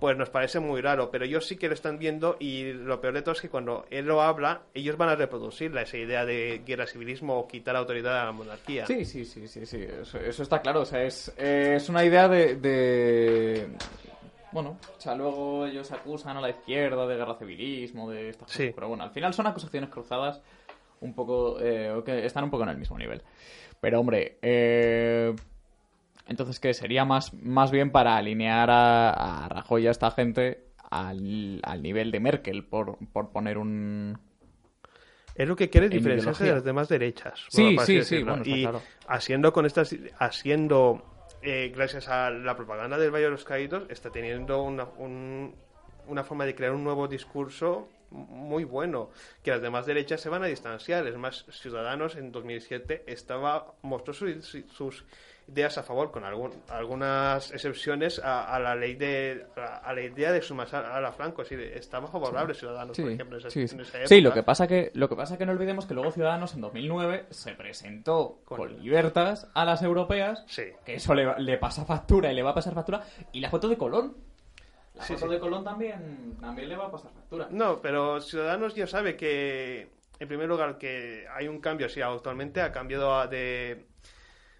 [0.00, 3.14] pues nos parece muy raro, pero ellos sí que lo están viendo y lo peor
[3.14, 6.62] de todo es que cuando él lo habla, ellos van a reproducirla, esa idea de
[6.64, 8.86] guerra civilismo o quitar autoridad a la monarquía.
[8.86, 10.82] Sí, sí, sí, sí, sí, eso, eso está claro.
[10.82, 13.68] O sea, es, eh, es una idea de, de-
[14.52, 18.56] Bueno, o sea, luego ellos acusan a la izquierda de guerra civilismo, de estas cosas.
[18.56, 18.72] Sí.
[18.74, 20.40] Pero bueno, al final son acusaciones cruzadas
[21.00, 21.58] un poco...
[21.60, 23.22] eh, que están un poco en el mismo nivel.
[23.80, 25.34] Pero hombre, eh,
[26.28, 26.74] entonces, ¿qué?
[26.74, 31.82] Sería más, más bien para alinear a, a Rajoy y a esta gente al, al
[31.82, 34.18] nivel de Merkel, por, por poner un...
[35.34, 37.44] Es lo que quiere En diferenciarse de las demás derechas.
[37.48, 38.82] Sí, bueno, sí, sí, bueno, y claro.
[39.06, 41.02] haciendo con estas, haciendo,
[41.42, 45.54] eh, gracias a la propaganda del Valle de los Caídos, está teniendo una, un-
[46.08, 49.10] una forma de crear un nuevo discurso muy bueno,
[49.42, 51.06] que las demás derechas se van a distanciar.
[51.06, 55.04] Es más, Ciudadanos en 2007 estaba, mostró su- su- sus
[55.50, 60.02] ideas a favor, con algún- algunas excepciones a, a la ley de a, a la
[60.02, 61.40] idea de sumar a la Franco.
[61.42, 64.42] Es decir, estaba favorable Ciudadanos, por ejemplo, en esa, sí, en esa Sí, lo que
[64.42, 68.40] pasa que lo que pasa que no olvidemos que luego Ciudadanos en 2009 se presentó
[68.44, 70.64] Con- con, libertas a las europeas, Sí.
[70.84, 73.68] que eso le, le pasa factura y le va a pasar factura y la foto
[73.68, 74.16] de Colón.
[74.98, 75.32] La foto sí.
[75.32, 77.48] de Colón también también le va a pasar factura.
[77.50, 81.88] No, pero Ciudadanos ya sabe que, en primer lugar, que hay un cambio.
[81.88, 83.86] Sí, actualmente ha cambiado a- de,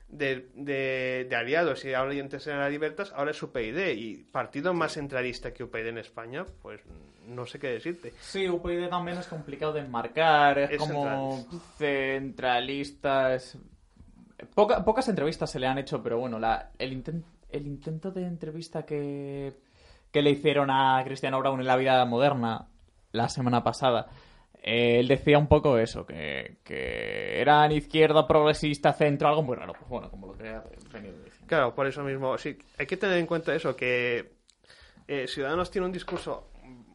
[0.08, 3.88] de, de, de aliados y ahora antes era Libertas, ahora es UPyD.
[3.96, 6.80] Y partido más centralista que UPyD en España, pues
[7.26, 8.12] no sé qué decirte.
[8.20, 11.46] Sí, UPyD también es complicado de enmarcar, es, Es como
[11.76, 13.56] centralista, es...
[14.54, 18.24] Poca- pocas entrevistas se le han hecho, pero bueno, la, el, inten- el intento de
[18.24, 19.52] entrevista que,
[20.12, 22.68] que le hicieron a Cristiano Brown en la vida moderna
[23.12, 24.06] la semana pasada,
[24.62, 29.72] eh, él decía un poco eso, que, que eran izquierda, progresista, centro, algo muy raro.
[29.74, 31.46] Pues bueno, como lo que ha venido diciendo.
[31.46, 32.36] Claro, por eso mismo.
[32.38, 34.32] Sí, hay que tener en cuenta eso, que
[35.06, 36.50] eh, Ciudadanos tiene un discurso,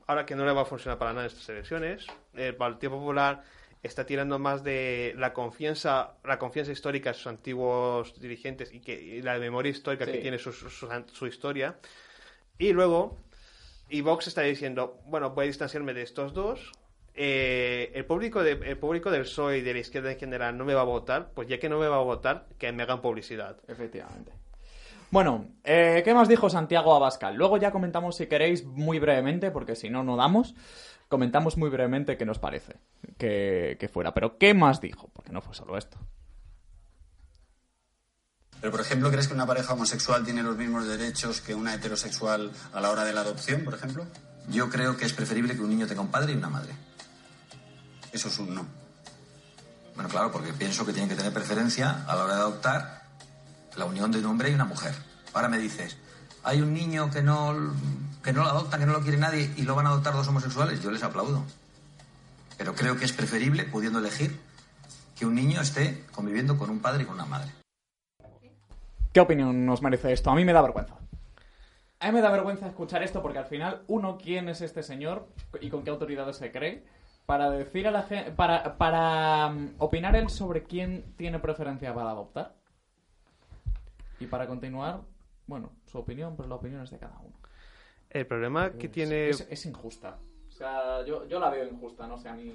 [0.08, 2.06] ahora que no le va a funcionar para nada en estas elecciones.
[2.36, 3.42] El Partido Popular
[3.82, 8.94] está tirando más de la confianza, la confianza histórica de sus antiguos dirigentes y, que,
[9.02, 10.20] y la memoria histórica que Sí.
[10.20, 11.76] tiene su, su, su- su historia.
[12.58, 13.18] Y luego,
[13.90, 16.72] y Vox está diciendo, bueno, voy a distanciarme de estos dos.
[17.16, 20.74] Eh, el público el público del PSOE y de la izquierda en general no me
[20.74, 23.58] va a votar, pues ya que no me va a votar, que me hagan publicidad.
[23.68, 24.32] Efectivamente.
[25.12, 27.36] Bueno, eh, ¿qué más dijo Santiago Abascal?
[27.36, 30.56] Luego ya comentamos, si queréis, muy brevemente, porque si no, no damos.
[31.08, 32.78] Comentamos muy brevemente qué nos parece
[33.20, 34.16] que, que fuera.
[34.16, 35.12] Pero ¿qué más dijo?
[35.14, 36.00] Porque no fue solo esto.
[38.64, 42.50] Pero, por ejemplo, ¿crees que una pareja homosexual tiene los mismos derechos que una heterosexual
[42.72, 44.08] a la hora de la adopción, por ejemplo?
[44.48, 46.74] Yo creo que es preferible que un niño tenga un padre y una madre.
[48.14, 48.66] Eso es un no.
[49.96, 53.04] Bueno, claro, porque pienso que tienen que tener preferencia a la hora de adoptar
[53.76, 54.96] la unión de un hombre y una mujer.
[55.34, 55.98] Ahora me dices,
[56.42, 57.54] hay un niño que no,
[58.24, 60.30] que no lo adoptan, que no lo quiere nadie y lo van a adoptar dos
[60.30, 61.44] homosexuales, yo les aplaudo.
[62.58, 64.40] Pero creo que es preferible, pudiendo elegir,
[65.20, 67.63] que un niño esté conviviendo con un padre y con una madre.
[69.14, 70.32] ¿Qué opinión nos merece esto?
[70.32, 70.98] A mí me da vergüenza.
[72.00, 75.28] A mí me da vergüenza escuchar esto porque al final, uno, ¿quién es este señor
[75.62, 76.84] y con qué autoridades se cree?
[77.28, 82.10] Para decir a la gente, para, para mm, opinar él sobre quién tiene preferencia para
[82.10, 82.56] adoptar.
[84.20, 85.02] Y para continuar,
[85.46, 87.38] bueno, su opinión, pero la opinión es de cada uno.
[88.10, 89.30] El problema que tiene...
[89.30, 90.18] Es, es injusta.
[90.48, 92.52] O sea, yo, yo la veo injusta, no sé, a mí...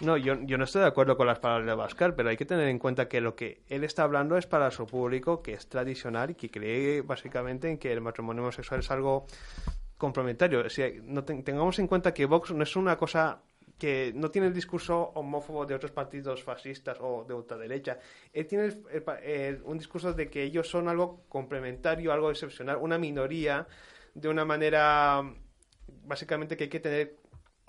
[0.00, 2.44] No, yo, yo no estoy de acuerdo con las palabras de Bascar, pero hay que
[2.44, 5.68] tener en cuenta que lo que él está hablando es para su público, que es
[5.68, 9.26] tradicional y que cree básicamente en que el matrimonio homosexual es algo
[9.96, 10.60] complementario.
[10.60, 13.42] O sea, no ten- tengamos en cuenta que Vox no es una cosa
[13.76, 17.98] que no tiene el discurso homófobo de otros partidos fascistas o de ultraderecha.
[18.32, 22.76] Él tiene el- el el- un discurso de que ellos son algo complementario, algo excepcional,
[22.80, 23.66] una minoría,
[24.14, 25.22] de una manera
[26.04, 27.16] básicamente que hay que tener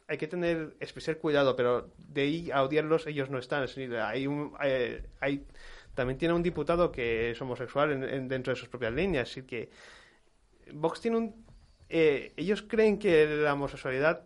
[0.09, 3.65] hay que tener especial cuidado, pero de ahí a odiarlos ellos no están.
[4.03, 5.45] Hay un, hay, hay-
[5.93, 9.43] también tiene un diputado que es homosexual en- en- dentro de sus propias líneas, así
[9.43, 9.69] que
[10.73, 11.45] Vox tiene un...
[11.89, 14.21] eh, ellos creen que la homosexualidad,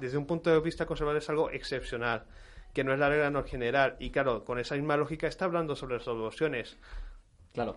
[0.00, 2.24] desde un punto de vista conservador, es algo excepcional,
[2.72, 3.96] que no es la regla no general.
[4.00, 6.76] Y claro, con esa misma lógica está hablando sobre las adopciones.
[7.52, 7.76] Claro.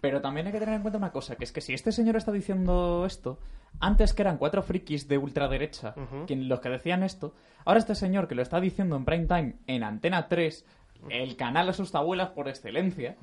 [0.00, 2.16] Pero también hay que tener en cuenta una cosa, que es que si este señor
[2.16, 3.38] está diciendo esto,
[3.80, 5.94] antes que eran cuatro frikis de ultraderecha
[6.26, 7.34] quien, los que decían esto,
[7.64, 10.64] ahora este señor que lo está diciendo en prime time en Antena 3,
[11.10, 13.16] el canal de sus abuelas por excelencia.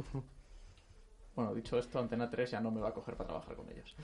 [1.35, 3.95] Bueno, dicho esto, Antena 3 ya no me va a coger para trabajar con ellos.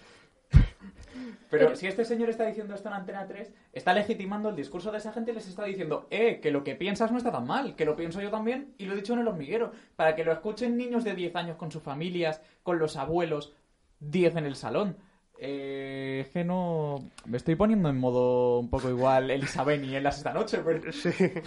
[1.50, 4.98] Pero si este señor está diciendo esto en Antena 3, está legitimando el discurso de
[4.98, 7.76] esa gente y les está diciendo, eh, que lo que piensas no está tan mal,
[7.76, 10.32] que lo pienso yo también y lo he dicho en el hormiguero, para que lo
[10.32, 13.54] escuchen niños de 10 años con sus familias, con los abuelos,
[14.00, 14.98] 10 en el salón.
[15.38, 17.12] Eh, es que no...
[17.26, 20.82] Me estoy poniendo en modo un poco igual Elizabeth y Elas esta noche, pero,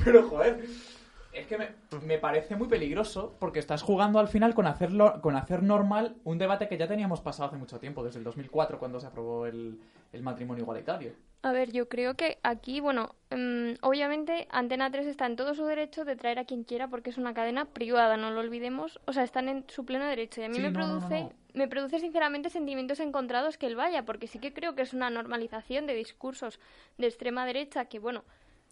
[0.05, 0.61] pero joder...
[1.37, 1.69] Es que me,
[2.07, 6.39] me parece muy peligroso porque estás jugando al final con, hacerlo, con hacer normal un
[6.39, 9.79] debate que ya teníamos pasado hace mucho tiempo, desde el 2004 cuando se aprobó el,
[10.13, 11.13] el matrimonio igualitario.
[11.43, 15.65] A ver, yo creo que aquí, bueno, mm, obviamente Antena 3 está en todo su
[15.67, 18.99] derecho de traer a quien quiera porque es una cadena privada, no lo olvidemos.
[19.05, 20.41] O sea, están en su pleno derecho.
[20.41, 21.33] Y a mí Sí, me no, no, no, produce, no.
[21.55, 25.11] me produce sinceramente sentimientos encontrados que él vaya, porque sí que creo que es una
[25.11, 26.59] normalización de discursos
[26.99, 28.25] de extrema derecha que, bueno,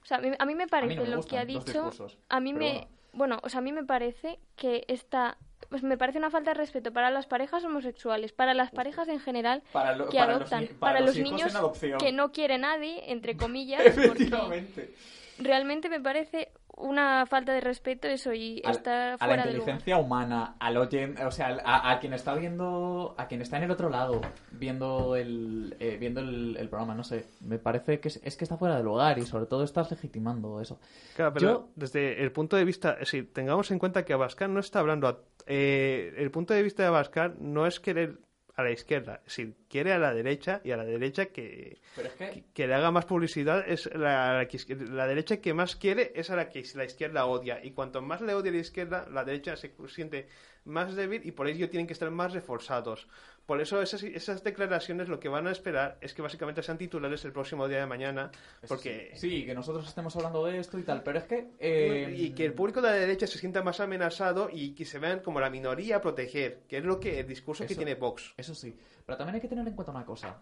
[0.05, 1.91] o sea, a mí, a mí me parece no me lo que ha los dicho.
[2.29, 2.89] A mí me, bueno.
[3.15, 5.39] bueno, o sea, a mí me parece que esta
[5.71, 9.19] pues me parece una falta de respeto para las parejas homosexuales, para las pareas en
[9.19, 11.53] general Para lo- que para los adoptan, ni- para para, los los, niños
[11.99, 14.95] que no quiere nadie, entre comillas, Efectivamente.
[15.39, 19.53] realmente me parece una falta de respeto eso y A, está a la fuera de
[19.53, 19.55] lugar.
[19.61, 23.65] inteligencia humana, al oyente, o sea, a, a quien está viendo, a quien está en
[23.65, 28.09] el otro lado, viendo el, eh, viendo el, el programa, no sé, me parece que
[28.09, 30.79] es, es que está fuera de lugar y sobre todo estás legitimando eso.
[31.17, 34.61] Claro, pero Yo- desde el punto de vista, decir, tengamos en cuenta que Abascal no
[34.61, 38.19] está hablando, a- eh, el punto de vista de Abascal no es querer
[38.57, 42.45] a la izquierda, decir, quiere a la derecha y a la derecha que, es que
[42.55, 44.49] que le haga más publicidad es la, la,
[44.91, 47.65] la derecha que más quiere es a la que la izquierda odia.
[47.65, 50.29] Y cuanto más le odia la izquierda la derecha se siente
[50.65, 53.09] más débil y por ello tienen que estar más reforzados
[53.47, 57.25] por eso esas, esas declaraciones lo que van a esperar es que básicamente sean titulares
[57.25, 58.31] el próximo día de mañana
[58.63, 61.51] Eso porque sí, sí, que nosotros estemos hablando de esto y tal, pero es que...
[61.59, 64.99] eh, y que el público de la derecha se sienta más amenazado y que se
[64.99, 68.33] vean como la minoría a proteger, que es lo que el discurso que tiene Vox.
[68.37, 70.37] Eso sí, pero también hay que tener en cuenta una cosa.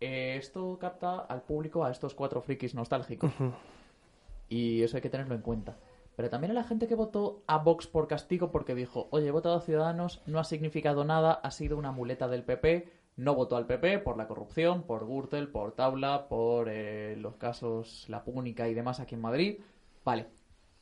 [0.00, 3.32] eh, esto capta al público, a estos cuatro frikis nostálgicos.
[4.48, 5.76] Y eso hay que tenerlo en cuenta.
[6.20, 9.30] Pero también a la gente que votó a Vox por castigo porque dijo, oye, he
[9.30, 13.56] votado a Ciudadanos, no ha significado nada, ha sido una muleta del PP, no votó
[13.56, 18.68] al PP por la corrupción, por Gürtel, por Taula, por eh, los casos La Púnica
[18.68, 19.60] y demás aquí en Madrid.
[20.04, 20.26] Vale.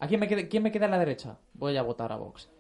[0.01, 1.39] ¿A quién me, queda, quién me queda a la derecha?
[1.55, 2.51] Voy a votar a Vox.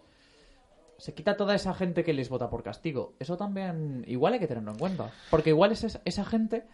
[0.99, 3.15] Se quita toda esa gente que les vota por castigo.
[3.19, 5.11] Eso también igual hay que tenerlo en cuenta.
[5.33, 6.65] Porque igual es esa, esa gente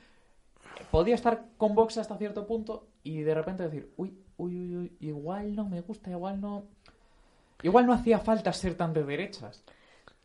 [0.91, 4.93] podía estar con Vox hasta cierto punto y de repente decir, uy, uy, uy, uy,
[5.01, 6.65] igual no me gusta, igual no...
[7.63, 9.63] Igual no hacía falta ser tan de derechas.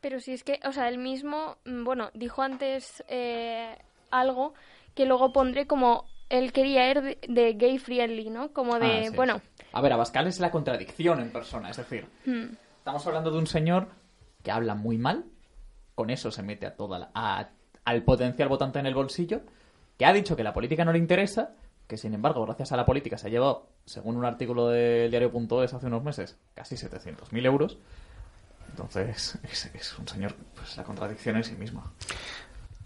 [0.02, 3.78] Pero si es que, o sea, él mismo, mm, bueno, dijo antes eh,
[4.12, 4.54] algo
[4.96, 8.52] que luego pondré como él quería ir de, de gay friendly, ¿no?
[8.52, 9.64] Como de, Ah, sí, bueno, sí.
[9.72, 12.46] A ver, Abascal es la contradicción en persona, es decir, hmm,
[12.80, 13.88] estamos hablando de un señor
[14.44, 15.26] que habla muy mal,
[15.96, 17.50] con eso se mete a toda la- a-
[17.86, 19.42] al potencial votante en el bolsillo,
[19.98, 21.56] que ha dicho que la política no le interesa,
[21.88, 25.74] que sin embargo, gracias a la política se ha llevado, según un artículo del diario.es
[25.74, 27.78] hace unos meses, casi 700.000 euros.
[28.70, 31.92] Entonces, es, es un señor, pues la contradicción en sí misma.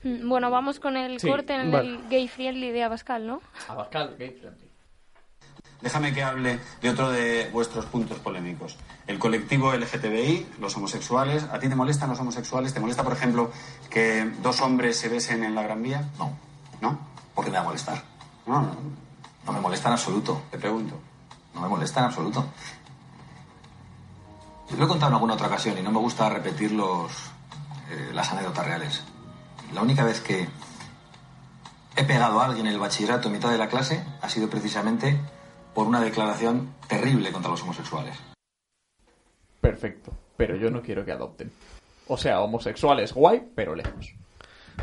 [0.04, 1.90] mm, bueno, vamos con el Sí, corte en vale.
[1.90, 3.42] el gay friendly de Abascal, ¿no?
[3.68, 4.70] Abascal, gay friendly.
[5.82, 8.78] Déjame que hable de otro de vuestros puntos polémicos.
[9.06, 11.44] El colectivo LGTBI, los homosexuales.
[11.52, 12.74] ¿A ti te molestan los homosexuales?
[12.74, 13.52] ¿Te molesta, por ejemplo,
[13.90, 16.08] que dos hombres se besen en la Gran Vía?
[16.18, 16.32] No,
[16.80, 16.98] ¿No?
[17.36, 18.02] ¿por qué me va a molestar?
[18.46, 19.03] No, no.
[19.46, 20.42] No me molesta en absoluto.
[20.52, 21.00] Te pregunto.
[21.54, 22.46] No me molesta en absoluto.
[24.78, 27.12] Lo he contado en alguna otra ocasión y no me gusta repetir los,
[27.92, 29.04] eh, las anécdotas reales.
[29.74, 30.48] La única vez que
[31.96, 35.20] he pegado a alguien en el bachillerato en mitad de la clase ha sido precisamente
[35.74, 38.18] por una declaración terrible contra los homosexuales.
[39.62, 41.52] Perfecto, pero yo no quiero que adopten.
[42.08, 44.14] O sea, homosexuales guay, pero lejos.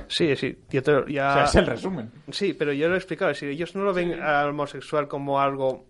[0.08, 0.58] Sí, sí.
[0.70, 1.30] yo te ya...
[1.30, 2.10] O sea, es el resumen.
[2.30, 3.32] Sí, pero yo lo he explicado.
[3.34, 5.86] Si ellos no lo ven al homosexual como algo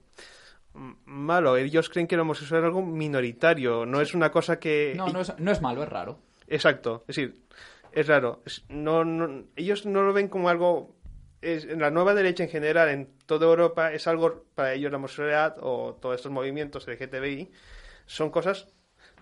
[1.05, 4.95] malo, ellos creen que el homosexual es algo minoritario, no es una cosa que...
[4.97, 6.19] No, no es, no es malo, es raro.
[6.47, 7.43] Exacto, es decir,
[7.93, 8.43] es raro.
[8.47, 10.95] Es- no, no- ellos no lo ven como algo...
[11.43, 14.99] Es, en la nueva derecha en general, en toda Europa, es algo para ellos la
[14.99, 17.51] homosexualidad o todos estos movimientos LGTBI,
[18.05, 18.69] son cosas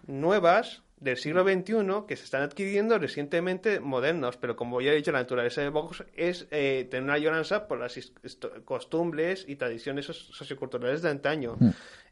[0.06, 1.74] nuevas del siglo XXI
[2.08, 6.04] que se están adquiriendo recientemente modernos, pero como ya he dicho, la naturaleza de Vox
[6.14, 7.96] es eh, tener una añoranza por las
[8.64, 11.56] costumbres y tradiciones soci- socioculturales de antaño.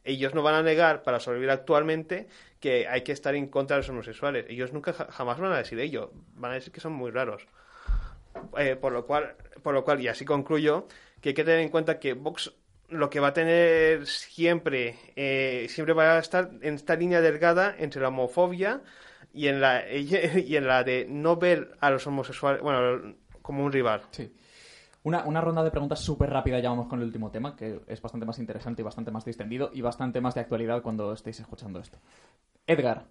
[0.04, 2.28] Ellos no van a negar, para sobrevivir actualmente,
[2.60, 4.46] que hay que estar en contra de los homosexuales.
[4.48, 6.12] Ellos nunca ja- jamás van a decir ello.
[6.34, 7.46] Van a decir que son muy raros.
[8.58, 10.86] Eh, por lo cual, por lo cual, y así concluyo,
[11.20, 12.52] que hay que tener en cuenta que Vox
[12.88, 17.74] lo que va a tener siempre, eh, siempre va a estar en esta línea delgada
[17.78, 18.82] entre la homofobia
[19.32, 23.72] y en la, y en la de no ver a los homosexuales, bueno, como un
[23.72, 24.02] rival.
[24.10, 24.32] Sí.
[25.02, 28.02] Una, una ronda de preguntas súper rápida, ya vamos con el último tema, que es
[28.02, 31.78] bastante más interesante y bastante más distendido y bastante más de actualidad cuando estéis escuchando
[31.78, 31.98] esto.
[32.66, 33.06] Edgar,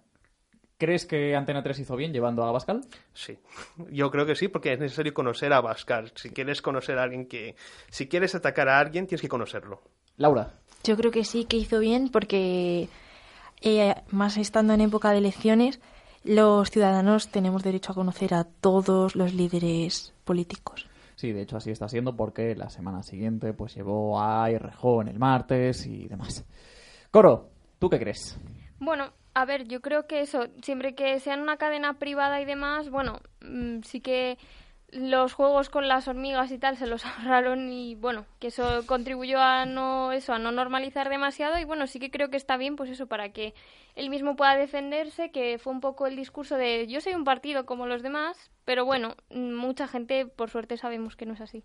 [0.78, 2.82] ¿crees que Antena 3 hizo bien llevando a Abascal?
[3.12, 3.38] Sí,
[3.90, 6.10] yo creo que sí, porque es necesario conocer a Bascar.
[6.14, 7.56] Si quieres conocer a alguien que...
[7.90, 9.82] Si quieres atacar a alguien, tienes que conocerlo.
[10.16, 10.54] Laura,
[10.84, 12.88] Yo creo que sí que hizo bien porque,
[13.60, 15.80] eh, más estando en época de elecciones,
[16.24, 20.88] los ciudadanos tenemos derecho a conocer a todos los líderes políticos.
[21.16, 25.18] sí, de hecho así está siendo porque la semana siguiente pues llevó a Rejón el
[25.18, 26.44] martes y demás.
[27.10, 28.38] Coro, ¿tú qué crees?
[28.78, 32.46] Bueno, a ver, yo creo que eso, siempre que sea en una cadena privada y
[32.46, 34.38] demás, bueno, mm, sí que
[34.88, 39.38] los juegos con las hormigas y tal se los ahorraron y bueno, que eso contribuyó
[39.38, 42.76] a no eso, a no normalizar demasiado y bueno, sí que creo que está bien
[42.76, 43.52] pues eso para que
[43.94, 47.66] él mismo pueda defenderse, que fue un poco el discurso de yo soy un partido
[47.66, 51.62] como los demás, pero bueno, mm, mucha gente por suerte sabemos que no es así.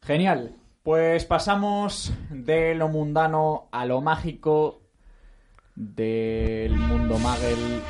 [0.00, 0.56] Genial.
[0.82, 4.81] Pues pasamos de lo mundano a lo mágico,
[5.82, 7.82] del mundo Magel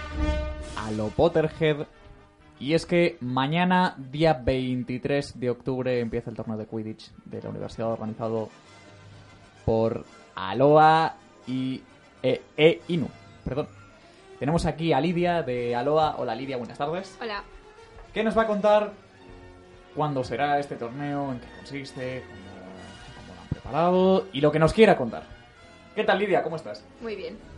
[0.79, 1.87] a lo Potterhead.
[2.59, 7.51] Y es que mañana, día 23 de octubre, empieza el torneo de Quidditch de la
[7.51, 8.49] universidad organizado
[9.65, 11.17] por Aloha
[11.47, 11.83] y
[12.23, 13.09] e, e Inu.
[13.45, 13.69] Perdón.
[14.39, 16.17] Tenemos aquí a Lidia de Aloha.
[16.19, 17.17] Hola Lidia, buenas tardes.
[17.21, 17.43] Hola.
[18.15, 18.93] ¿Qué nos va a contar?
[19.95, 21.33] ¿Cuándo será este torneo?
[21.33, 22.25] ¿En qué consiste?
[22.29, 24.27] ¿Cómo, cómo lo han preparado?
[24.33, 25.25] Y lo que nos quiera contar.
[25.95, 26.43] ¿Qué tal, Lidia?
[26.43, 26.85] ¿Cómo estás?
[27.01, 27.52] Muy bien.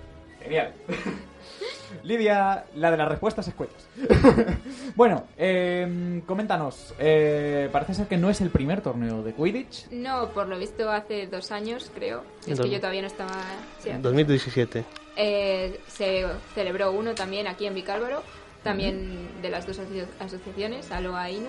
[0.45, 0.73] Genial.
[2.03, 3.87] Lidia, la de las respuestas escuetas.
[4.97, 6.93] bueno, eh, coméntanos.
[6.99, 9.91] eh, parece ser que no es el primer torneo de Quidditch.
[9.91, 12.25] No, por lo visto hace dos años, creo.
[12.47, 13.43] Es que yo todavía no estaba...
[13.79, 13.91] sí.
[13.91, 14.85] En 2017.
[15.17, 18.23] Eh, se celebró uno también aquí en Vicálvaro,
[18.65, 21.49] también de las dos asoci- asociaciones, Aloha e Inu.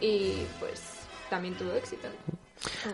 [0.00, 2.08] Y pues también tuvo éxito.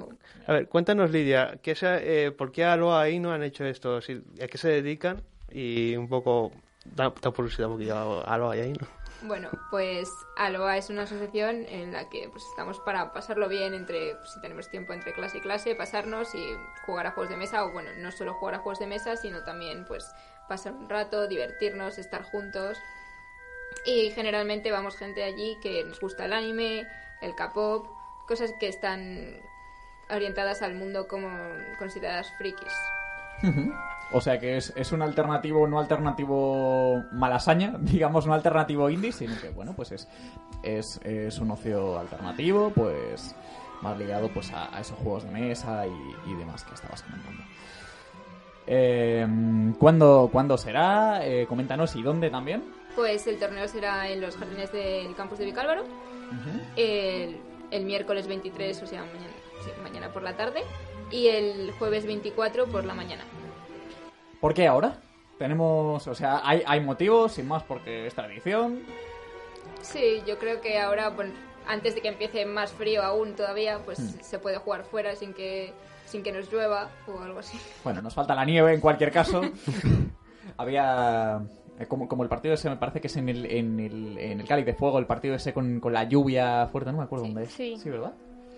[0.01, 0.09] Oh.
[0.47, 3.97] A ver, cuéntanos, Lidia, ¿qué se- eh, ¿por qué Aloha ahí no han hecho esto?
[3.99, 5.23] ¿A qué se dedican?
[5.51, 6.53] Y un poco,
[6.85, 8.87] da, da curiosidad, porque yo Aloha ahí, ¿no?
[9.23, 14.15] Bueno, pues Aloha es una asociación en la que pues, estamos para pasarlo bien entre,
[14.15, 16.45] pues, si tenemos tiempo entre clase y clase, pasarnos y
[16.87, 19.43] jugar a juegos de mesa, o bueno, no solo jugar a juegos de mesa, sino
[19.43, 20.05] también pues
[20.49, 22.79] pasar un rato, divertirnos, estar juntos.
[23.85, 26.87] Y generalmente vamos gente allí que nos gusta el anime,
[27.21, 27.87] el K-pop,
[28.29, 29.41] cosas que están
[30.11, 31.29] orientadas al mundo como
[31.79, 32.73] consideradas frikis.
[34.11, 39.39] O sea que es, es un alternativo, no alternativo malasaña, digamos, no alternativo indie, sino
[39.41, 40.09] que, bueno, pues es,
[40.63, 43.35] es, es un ocio alternativo, pues
[43.83, 47.43] más ligado pues a, a esos juegos de mesa y, y demás que estabas comentando.
[48.67, 49.27] Eh,
[49.79, 51.27] ¿cuándo, ¿Cuándo será?
[51.27, 52.65] Eh, coméntanos y dónde también.
[52.95, 55.85] Pues el torneo será en los jardines del campus de Vicálvaro.
[56.77, 57.41] el,
[57.71, 59.33] el miércoles 23, o sea, mañana,
[59.65, 60.63] sí, mañana por la tarde.
[61.11, 63.25] Y el jueves 24 por la mañana.
[64.41, 65.01] ¿Por qué ahora?
[65.39, 68.81] Tenemos, o sea, hay, hay motivos, sin más, porque es tradición.
[69.83, 71.33] Sí, yo creo que ahora, bueno,
[71.67, 74.21] antes de que empiece más frío aún todavía, pues Hmm.
[74.21, 75.73] se puede jugar fuera sin que,
[76.07, 77.59] sin que nos llueva o algo así.
[77.85, 79.43] Bueno, nos falta la nieve en cualquier caso.
[80.57, 81.41] Había.
[81.79, 84.41] eh, Como, como el partido ese, me parece que es en el, en el, en
[84.41, 87.27] el Cáliz de Fuego, el partido ese con, con la lluvia fuerte, no me acuerdo
[87.27, 87.53] dónde es.
[87.53, 87.77] Sí.
[87.81, 88.13] Sí, ¿verdad?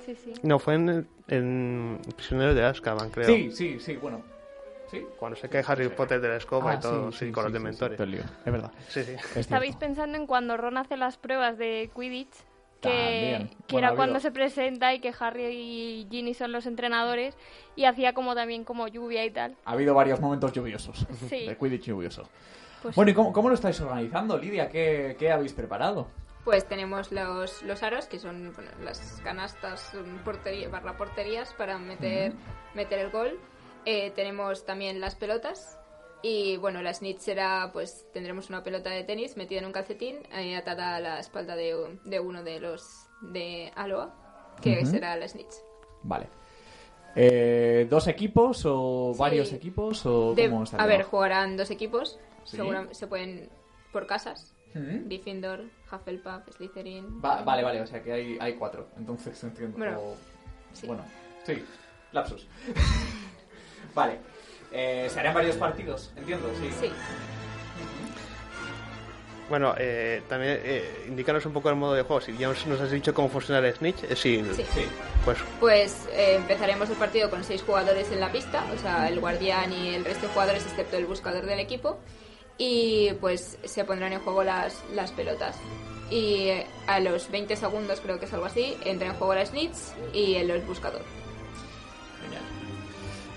[0.06, 0.32] Sí, sí.
[0.42, 3.26] No, fue en, en Prisioneros de Azkaban, creo.
[3.26, 4.22] Sí, sí, sí, bueno.
[4.90, 5.06] Sí.
[5.18, 7.46] Cuando se cae Harry Potter de la escoba Ah, y todo, sí, sí, con sí,
[7.46, 8.00] los dementores.
[8.00, 8.72] Es verdad.
[8.88, 9.12] Sí, sí.
[9.12, 9.78] Es Estabais cierto.
[9.86, 12.32] pensando en cuando Ron hace las pruebas de Quidditch,
[12.80, 16.66] que, que Bueno, era habido- cuando se presenta y que Harry y Ginny son los
[16.66, 17.36] entrenadores
[17.76, 19.54] y hacía como también como lluvia y tal.
[19.64, 21.06] Ha habido varios momentos lluviosos.
[21.28, 21.46] Sí.
[21.46, 22.28] De Quidditch lluvioso.
[22.82, 24.70] Pues Bueno, ¿y cómo, cómo lo estáis organizando, Lidia?
[24.70, 26.08] ¿Qué, qué habéis preparado?
[26.44, 29.92] Pues tenemos los, los aros, que son bueno, las canastas
[30.24, 32.32] portería, barra porterías para meter,
[32.74, 33.38] meter el gol.
[33.84, 35.76] Eh, tenemos también las pelotas.
[36.22, 40.16] Y bueno, la snitch será, pues tendremos una pelota de tenis metida en un calcetín,
[40.34, 44.14] eh, atada a la espalda de, de uno de los de Aloha,
[44.60, 45.54] que será la snitch.
[46.02, 46.28] Vale.
[47.16, 49.18] Eh, ¿Dos equipos o Sí.
[49.18, 50.04] varios equipos?
[50.04, 52.56] O De- cómo a ver, jugarán dos equipos, Sí.
[52.58, 53.48] segura- se pueden
[53.90, 54.54] por casas.
[54.74, 57.20] Gryffindor, Hufflepuff, Slytherin.
[57.24, 58.88] Va- vale, vale, o sea que hay, hay cuatro.
[58.96, 59.76] Entonces entiendo.
[59.78, 60.16] Bueno, O-
[60.74, 60.86] sí.
[60.86, 61.02] bueno,
[61.44, 61.64] sí,
[62.12, 62.46] lapsus.
[63.94, 64.18] vale.
[64.72, 66.12] Eh, ¿Se harán varios partidos?
[66.16, 66.70] Entiendo, sí.
[66.80, 66.90] Sí.
[69.50, 72.20] Bueno, eh, también eh, indícanos un poco el modo de juego.
[72.20, 74.64] Si ya nos, has dicho cómo funciona el Snitch, eh, sí, Sí.
[74.72, 74.86] Sí.
[75.24, 79.18] pues Pues eh, empezaremos el partido con seis jugadores en la pista, o sea, el
[79.18, 81.98] guardián y el resto de jugadores, excepto el buscador del equipo.
[82.58, 85.56] Y pues se pondrán en juego las, las pelotas.
[86.10, 89.44] Y eh, a los 20 segundos, creo que es algo así, entra en juego la
[89.44, 89.74] snitch
[90.12, 91.02] y el, el buscador.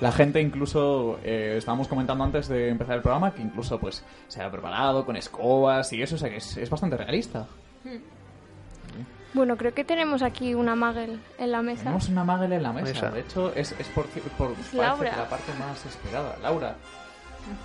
[0.04, 4.44] La gente incluso, eh, estábamos comentando antes de empezar el programa, que incluso pues se
[4.44, 7.48] ha preparado con escobas y eso, o sea que es, es bastante realista.
[9.34, 11.84] Bueno, creo que tenemos aquí una Magel en la mesa.
[11.84, 13.12] Tenemos una Magel en la mesa, Mesa.
[13.12, 15.10] de hecho es, es por, por Laura.
[15.10, 16.36] que la parte más esperada.
[16.44, 16.76] Laura,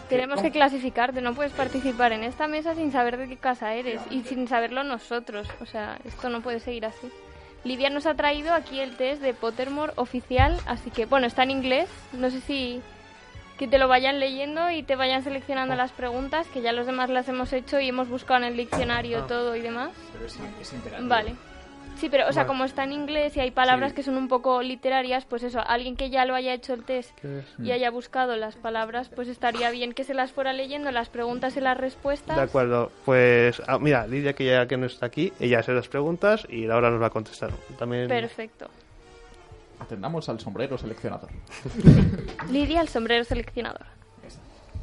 [0.08, 4.00] Tenemos que clasificarte, no puedes participar en esta mesa sin saber de qué casa eres
[4.12, 5.48] y sin saberlo nosotros.
[5.60, 7.10] O sea, esto no puede seguir así.
[7.64, 11.50] Lidia nos ha traído aquí el test de Pottermore oficial, así que, bueno, está en
[11.50, 11.88] inglés.
[12.12, 12.80] No sé si
[13.58, 17.10] que te lo vayan leyendo y te vayan seleccionando las preguntas, que ya los demás
[17.10, 19.26] las hemos hecho y hemos buscado en el diccionario Ah.
[19.26, 19.90] todo y demás.
[20.12, 20.38] pero es,
[20.72, 21.08] es.
[21.08, 21.34] Vale.
[21.96, 22.46] Sí, pero, o sea, Vale.
[22.48, 23.96] como está en inglés y hay palabras Sí.
[23.96, 27.10] que son un poco literarias, pues eso, alguien que ya lo haya hecho el test
[27.58, 31.56] y haya buscado las palabras, pues estaría bien que se las fuera leyendo, las preguntas
[31.56, 32.36] y las respuestas.
[32.36, 35.88] De acuerdo, pues ah, mira, Lidia que ya que no está aquí, ella hace las
[35.88, 37.50] preguntas y Laura nos va a contestar.
[37.78, 38.68] También Perfecto.
[39.80, 41.30] Atendamos al sombrero seleccionador.
[42.50, 43.86] Lidia, el sombrero seleccionador.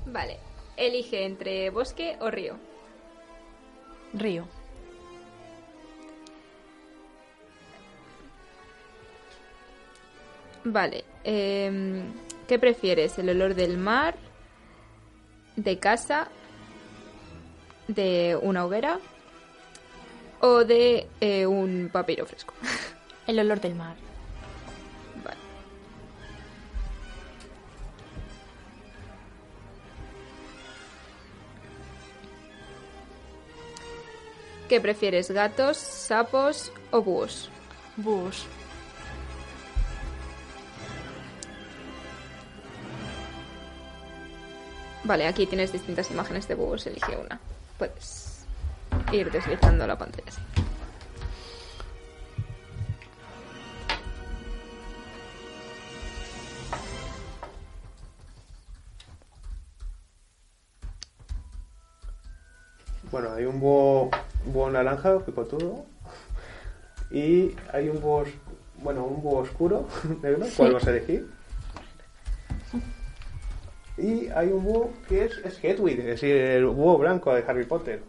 [0.05, 0.37] Vale.
[0.75, 2.55] Elige entre bosque o río.
[4.13, 4.45] Río.
[10.65, 11.03] Vale.
[11.23, 12.11] em,
[12.47, 13.17] ¿Qué prefieres?
[13.19, 14.15] ¿El olor del mar?
[15.55, 16.27] ¿De casa?
[17.87, 18.99] ¿De una hoguera?
[20.41, 22.53] ¿O de eh, un papiro fresco?
[23.27, 23.95] El olor del mar.
[25.23, 25.37] Vale.
[34.67, 35.29] ¿Qué prefieres?
[35.31, 37.49] ¿Gatos, sapos o búhos?
[37.97, 38.45] Bus.
[45.05, 47.39] Vale, aquí tienes distintas imágenes de búhos, elige una.
[47.77, 48.43] Puedes
[49.11, 50.23] ir deslizando la pantalla.
[50.27, 50.41] Así.
[63.11, 64.09] Bueno, hay un búho,
[64.47, 65.85] búho naranja, picotudo.
[67.11, 68.23] Y hay un búho,
[68.81, 69.87] bueno, un búho oscuro,
[70.23, 70.47] negro.
[70.57, 71.34] ¿Cuál vas a elegir?
[73.97, 77.65] Y hay un búho que es, es Hedwig, es decir, el búho blanco de Harry
[77.65, 78.03] Potter.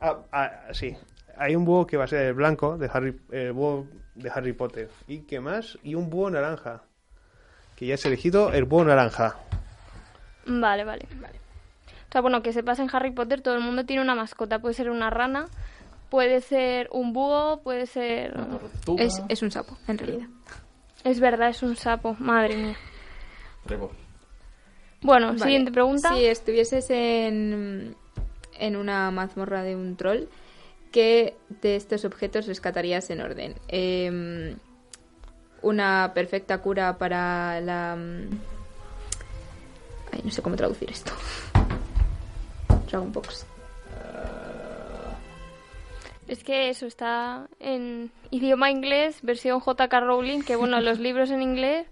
[0.00, 0.96] Ah, ah, sí.
[1.36, 4.52] Hay un búho que va a ser el blanco de Harry, el búho de Harry
[4.52, 4.88] Potter.
[5.06, 5.78] ¿Y qué más?
[5.82, 6.82] Y un búho naranja.
[7.76, 9.36] Que ya has elegido el búho naranja.
[10.46, 11.06] Vale, vale.
[12.08, 14.60] O sea, bueno, que sepas en Harry Potter todo el mundo tiene una mascota.
[14.60, 15.46] Puede ser una rana,
[16.10, 18.34] puede ser un búho, puede ser...
[18.98, 20.28] Es, es un sapo, en realidad.
[21.02, 22.14] Es verdad, es un sapo.
[22.18, 22.76] Madre mía.
[23.66, 23.90] Trevor.
[25.00, 25.40] Bueno, Vale.
[25.40, 26.14] siguiente pregunta.
[26.14, 27.94] Si estuvieses en,
[28.58, 30.24] en una mazmorra de un troll,
[30.92, 33.54] ¿qué de estos objetos rescatarías en orden?
[33.68, 34.56] Em,
[35.62, 37.94] una perfecta cura para la...
[40.12, 41.12] Ay, no sé cómo traducir esto.
[42.90, 43.46] Dragonbox.
[46.28, 51.42] Es que eso está en idioma inglés, versión JK Rowling, que bueno, los libros en
[51.42, 51.86] inglés,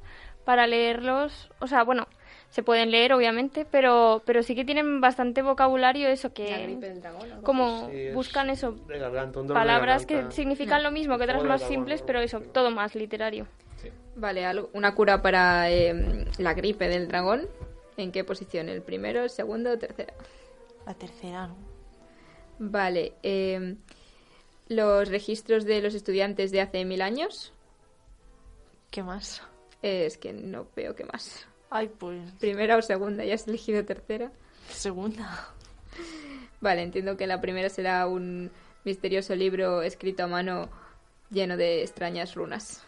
[0.45, 2.07] para leerlos, o sea, bueno,
[2.51, 6.89] se pueden leer obviamente, pero, pero sí que tienen bastante vocabulario eso, La que gripe
[6.89, 10.83] del dragón, como Sí, es buscan eso, de garganta, un dolor de palabras que significan
[10.83, 12.07] lo mismo que otras más simples, ¿no?
[12.07, 13.47] pero eso, todo más literario.
[14.15, 17.49] Vale, algo- una cura para em, la gripe del dragón.
[17.97, 18.69] ¿En qué posición?
[18.69, 20.13] ¿El primero, el segundo o tercera?
[20.87, 21.57] La tercera, ¿no?
[22.59, 23.15] Vale.
[23.23, 23.79] em,
[24.69, 27.53] los registros de los estudiantes de hace mil años.
[28.91, 29.43] ¿Qué más?
[29.83, 31.47] Es que no veo qué más.
[31.71, 34.31] Ay, pues Primera o segunda, ya has elegido tercera.
[34.69, 35.49] segunda.
[36.61, 38.51] Vale, entiendo que la primera será un
[38.85, 40.69] misterioso libro escrito a mano
[41.31, 42.85] lleno de extrañas runas.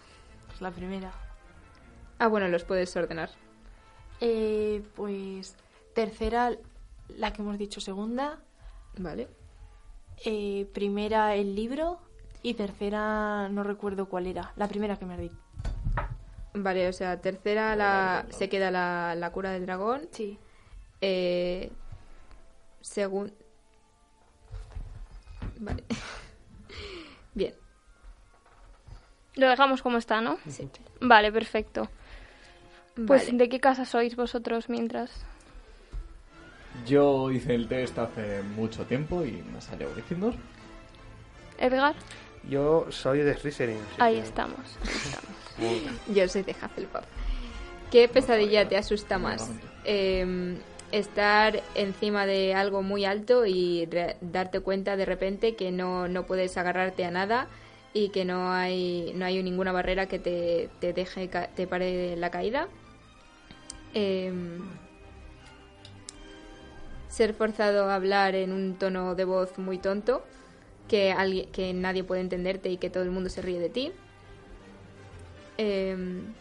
[0.46, 1.12] Pues la primera.
[2.18, 3.30] Ah, bueno, los puedes ordenar.
[4.20, 5.56] Eh, pues
[5.94, 6.52] tercera,
[7.08, 8.38] la que hemos dicho segunda.
[8.96, 9.28] Vale.
[10.24, 11.98] Eh, primera, el libro.
[12.42, 14.52] Y tercera, no recuerdo cuál era.
[14.56, 15.36] La primera que me has dicho.
[16.54, 20.08] Vale, o sea, tercera la, se queda la, la cura del dragón.
[20.12, 20.38] Sí.
[21.00, 21.70] Eh,
[22.80, 23.32] según...
[25.58, 25.82] Vale.
[27.34, 27.54] Bien.
[29.34, 30.38] Lo dejamos como está, ¿no?
[30.48, 30.68] Sí.
[31.00, 31.90] Vale, perfecto.
[32.94, 33.38] Pues, Vale.
[33.38, 35.10] ¿de qué casa sois vosotros mientras?
[36.86, 40.34] Yo hice el test hace mucho tiempo y me salió Gryffindor.
[41.58, 41.94] Edgar,
[42.48, 43.78] Yo soy de Slytherin.
[43.98, 44.58] ahí que- estamos.
[46.08, 47.04] Yo soy de Hufflepuff.
[47.90, 49.50] ¿Qué pesadilla te asusta más?
[49.84, 50.56] Eh,
[50.92, 53.88] estar encima de algo muy alto y
[54.20, 57.46] darte cuenta de repente que no, no puedes agarrarte a nada
[57.92, 62.16] y que no hay, no hay ninguna barrera que te, te deje, ca- te pare
[62.16, 62.68] la caída.
[63.94, 64.32] Eh,
[67.08, 70.24] ser forzado a hablar en un tono de voz muy tonto
[70.88, 73.92] que, alguien, que nadie puede entenderte y que todo el mundo se ríe de ti.
[75.56, 76.34] Em,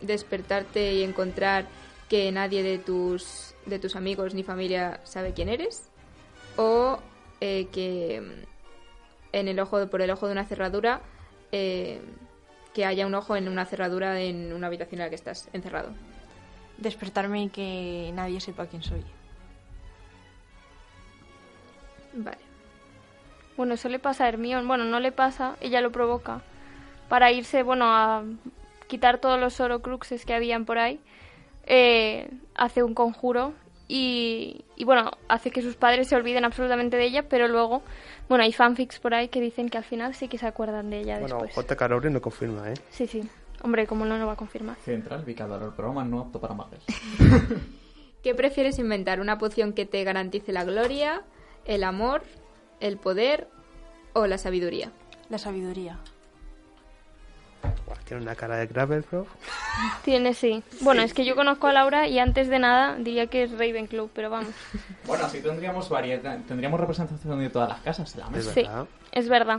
[0.00, 1.66] despertarte y encontrar
[2.08, 5.88] que nadie de tus, de tus amigos ni familia sabe quién eres.
[6.56, 6.98] O
[7.40, 8.22] eh, que
[9.32, 11.02] en el ojo, por el ojo de una cerradura,
[11.52, 12.00] eh,
[12.72, 15.90] que haya un ojo en una cerradura en una habitación en la que estás encerrado.
[16.78, 19.02] Despertarme y que nadie sepa quién soy.
[22.12, 22.45] Vale.
[23.56, 24.66] Bueno, eso le pasa a Hermione.
[24.66, 26.42] Bueno, no le pasa, ella lo provoca.
[27.08, 28.24] Para irse, bueno, a
[28.86, 31.00] quitar todos los Horocruxes que habían por ahí,
[31.66, 33.52] eh, hace un conjuro
[33.88, 37.82] y, y, bueno, hace que sus padres se olviden absolutamente de ella, pero luego,
[38.28, 41.00] bueno, hay fanfics por ahí que dicen que al final sí que se acuerdan de
[41.00, 41.54] ella Bueno, después.
[41.54, 41.88] J.K.
[41.88, 42.74] Rowling lo confirma, ¿eh?
[42.90, 43.28] Sí, sí.
[43.62, 44.76] Hombre, como no, no va a confirmar.
[44.84, 46.78] Central, Vicador, el programa no apto para magos.
[48.22, 49.20] ¿Qué prefieres inventar?
[49.20, 51.22] ¿Una poción que te garantice la gloria,
[51.64, 52.22] el amor,
[52.80, 53.48] el poder
[54.12, 54.90] o la sabiduría?
[55.28, 55.98] La sabiduría.
[58.04, 59.28] Tiene una cara de Gravelcroft.
[60.04, 60.62] Tiene, sí.
[60.80, 64.08] Bueno, es que yo conozco a Laura y antes de nada diría que es Ravenclaw,
[64.14, 64.50] pero vamos.
[65.06, 68.52] Bueno, así tendríamos variedad, tendríamos representación de todas las casas en la Es mesa.
[68.54, 68.86] Sí, verdad.
[69.12, 69.58] es verdad.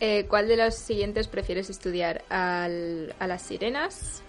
[0.00, 2.24] Eh, ¿Cuál de los siguientes prefieres estudiar?
[2.28, 4.22] ¿Al- ¿A las sirenas?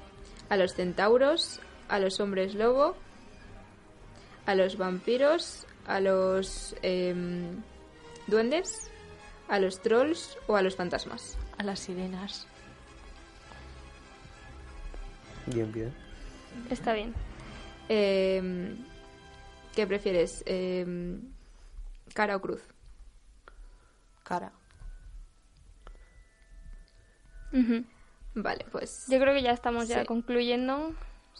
[0.49, 1.59] ¿A los centauros?
[1.89, 2.95] ¿A los hombres lobo?
[4.45, 5.65] ¿A los vampiros?
[5.87, 7.61] ¿A los em,
[8.27, 8.89] duendes?
[9.47, 11.37] ¿A los trolls o a los fantasmas?
[11.57, 12.47] A las sirenas.
[15.45, 15.93] Bien, bien.
[16.69, 17.13] Está bien.
[17.89, 18.77] Em,
[19.75, 20.41] ¿Qué prefieres?
[20.47, 21.21] Em,
[22.13, 22.61] ¿Cara o cruz?
[24.23, 24.51] Cara.
[28.33, 30.05] Vale, pues Yo creo que ya estamos ya Sí.
[30.07, 30.93] concluyendo.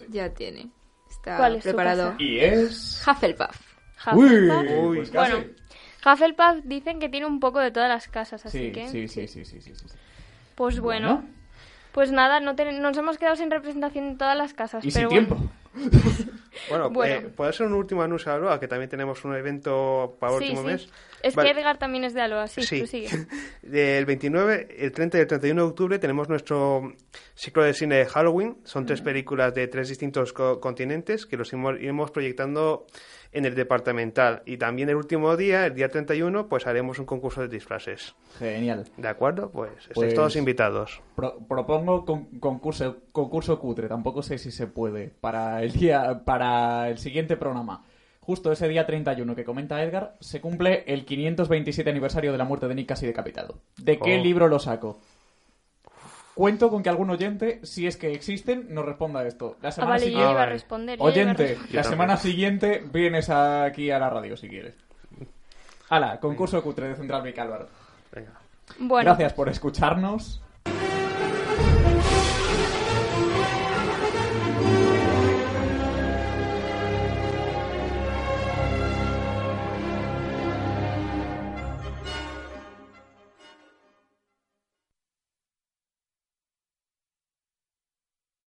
[0.10, 0.70] ya tiene.
[1.10, 2.12] Está ¿Cuál es su preparado.
[2.12, 2.24] casa?
[2.24, 3.04] Y es...
[3.08, 3.65] Hufflepuff.
[4.06, 4.72] Hufflepuff.
[4.84, 5.32] Uy, pues casi.
[5.32, 5.46] bueno,
[6.06, 8.88] Hufflepuff dicen que tiene un poco de todas las casas, así sí, que...
[8.90, 9.86] sí, sí, sí, sí, sí, sí.
[10.56, 11.24] Pues bueno,
[11.92, 14.84] pues nada, no nos hemos quedado sin representación en todas las casas.
[14.86, 15.36] Y pero sin bueno.
[15.38, 15.52] tiempo.
[16.70, 17.16] Bueno, Bueno.
[17.16, 20.40] eh, puede ser un último anuncio a Aloha, que también tenemos un evento para el
[20.40, 20.68] Sí, último sí.
[20.68, 20.90] mes.
[21.22, 21.52] Es Vale.
[21.54, 22.80] que Edgar también es de Aloha, sí, Sí.
[22.80, 23.10] tú sigue.
[23.62, 26.94] Del 29, el 30 y el 31 de octubre tenemos nuestro
[27.36, 28.58] ciclo de cine de Halloween.
[28.64, 32.88] Son tres películas de tres distintos co- continentes que los iremos proyectando
[33.36, 34.42] en el departamental.
[34.46, 38.16] Y también el último día, el día 31, pues haremos un concurso de disfraces.
[38.40, 38.86] Genial.
[38.98, 39.52] ¿De acuerdo?
[39.52, 41.02] Pues estáis Pues- todos invitados.
[41.16, 46.90] Pro- propongo con- concurso, concurso cutre, tampoco sé si se puede, para el día, para
[46.90, 47.86] el siguiente programa.
[48.22, 52.68] Justo ese día 31 que comenta Edgar, se cumple el 527 aniversario de la muerte
[52.68, 53.60] de Nick casi decapitado.
[53.78, 54.24] ¿De qué Oh.
[54.24, 55.00] libro lo saco?
[56.36, 59.56] Cuento con que algún oyente, si es que existen, nos responda a esto.
[59.62, 60.52] La Ah, semana yo siguiente, iba a vale.
[60.52, 61.00] responder.
[61.00, 61.76] yo iba a oyente, responder.
[61.76, 64.76] La semana siguiente vienes aquí a la radio si quieres.
[65.90, 67.68] Hala, concurso cutre de Central Vic Álvaro.
[68.12, 68.34] Venga.
[68.80, 70.42] Bueno, Gracias por escucharnos.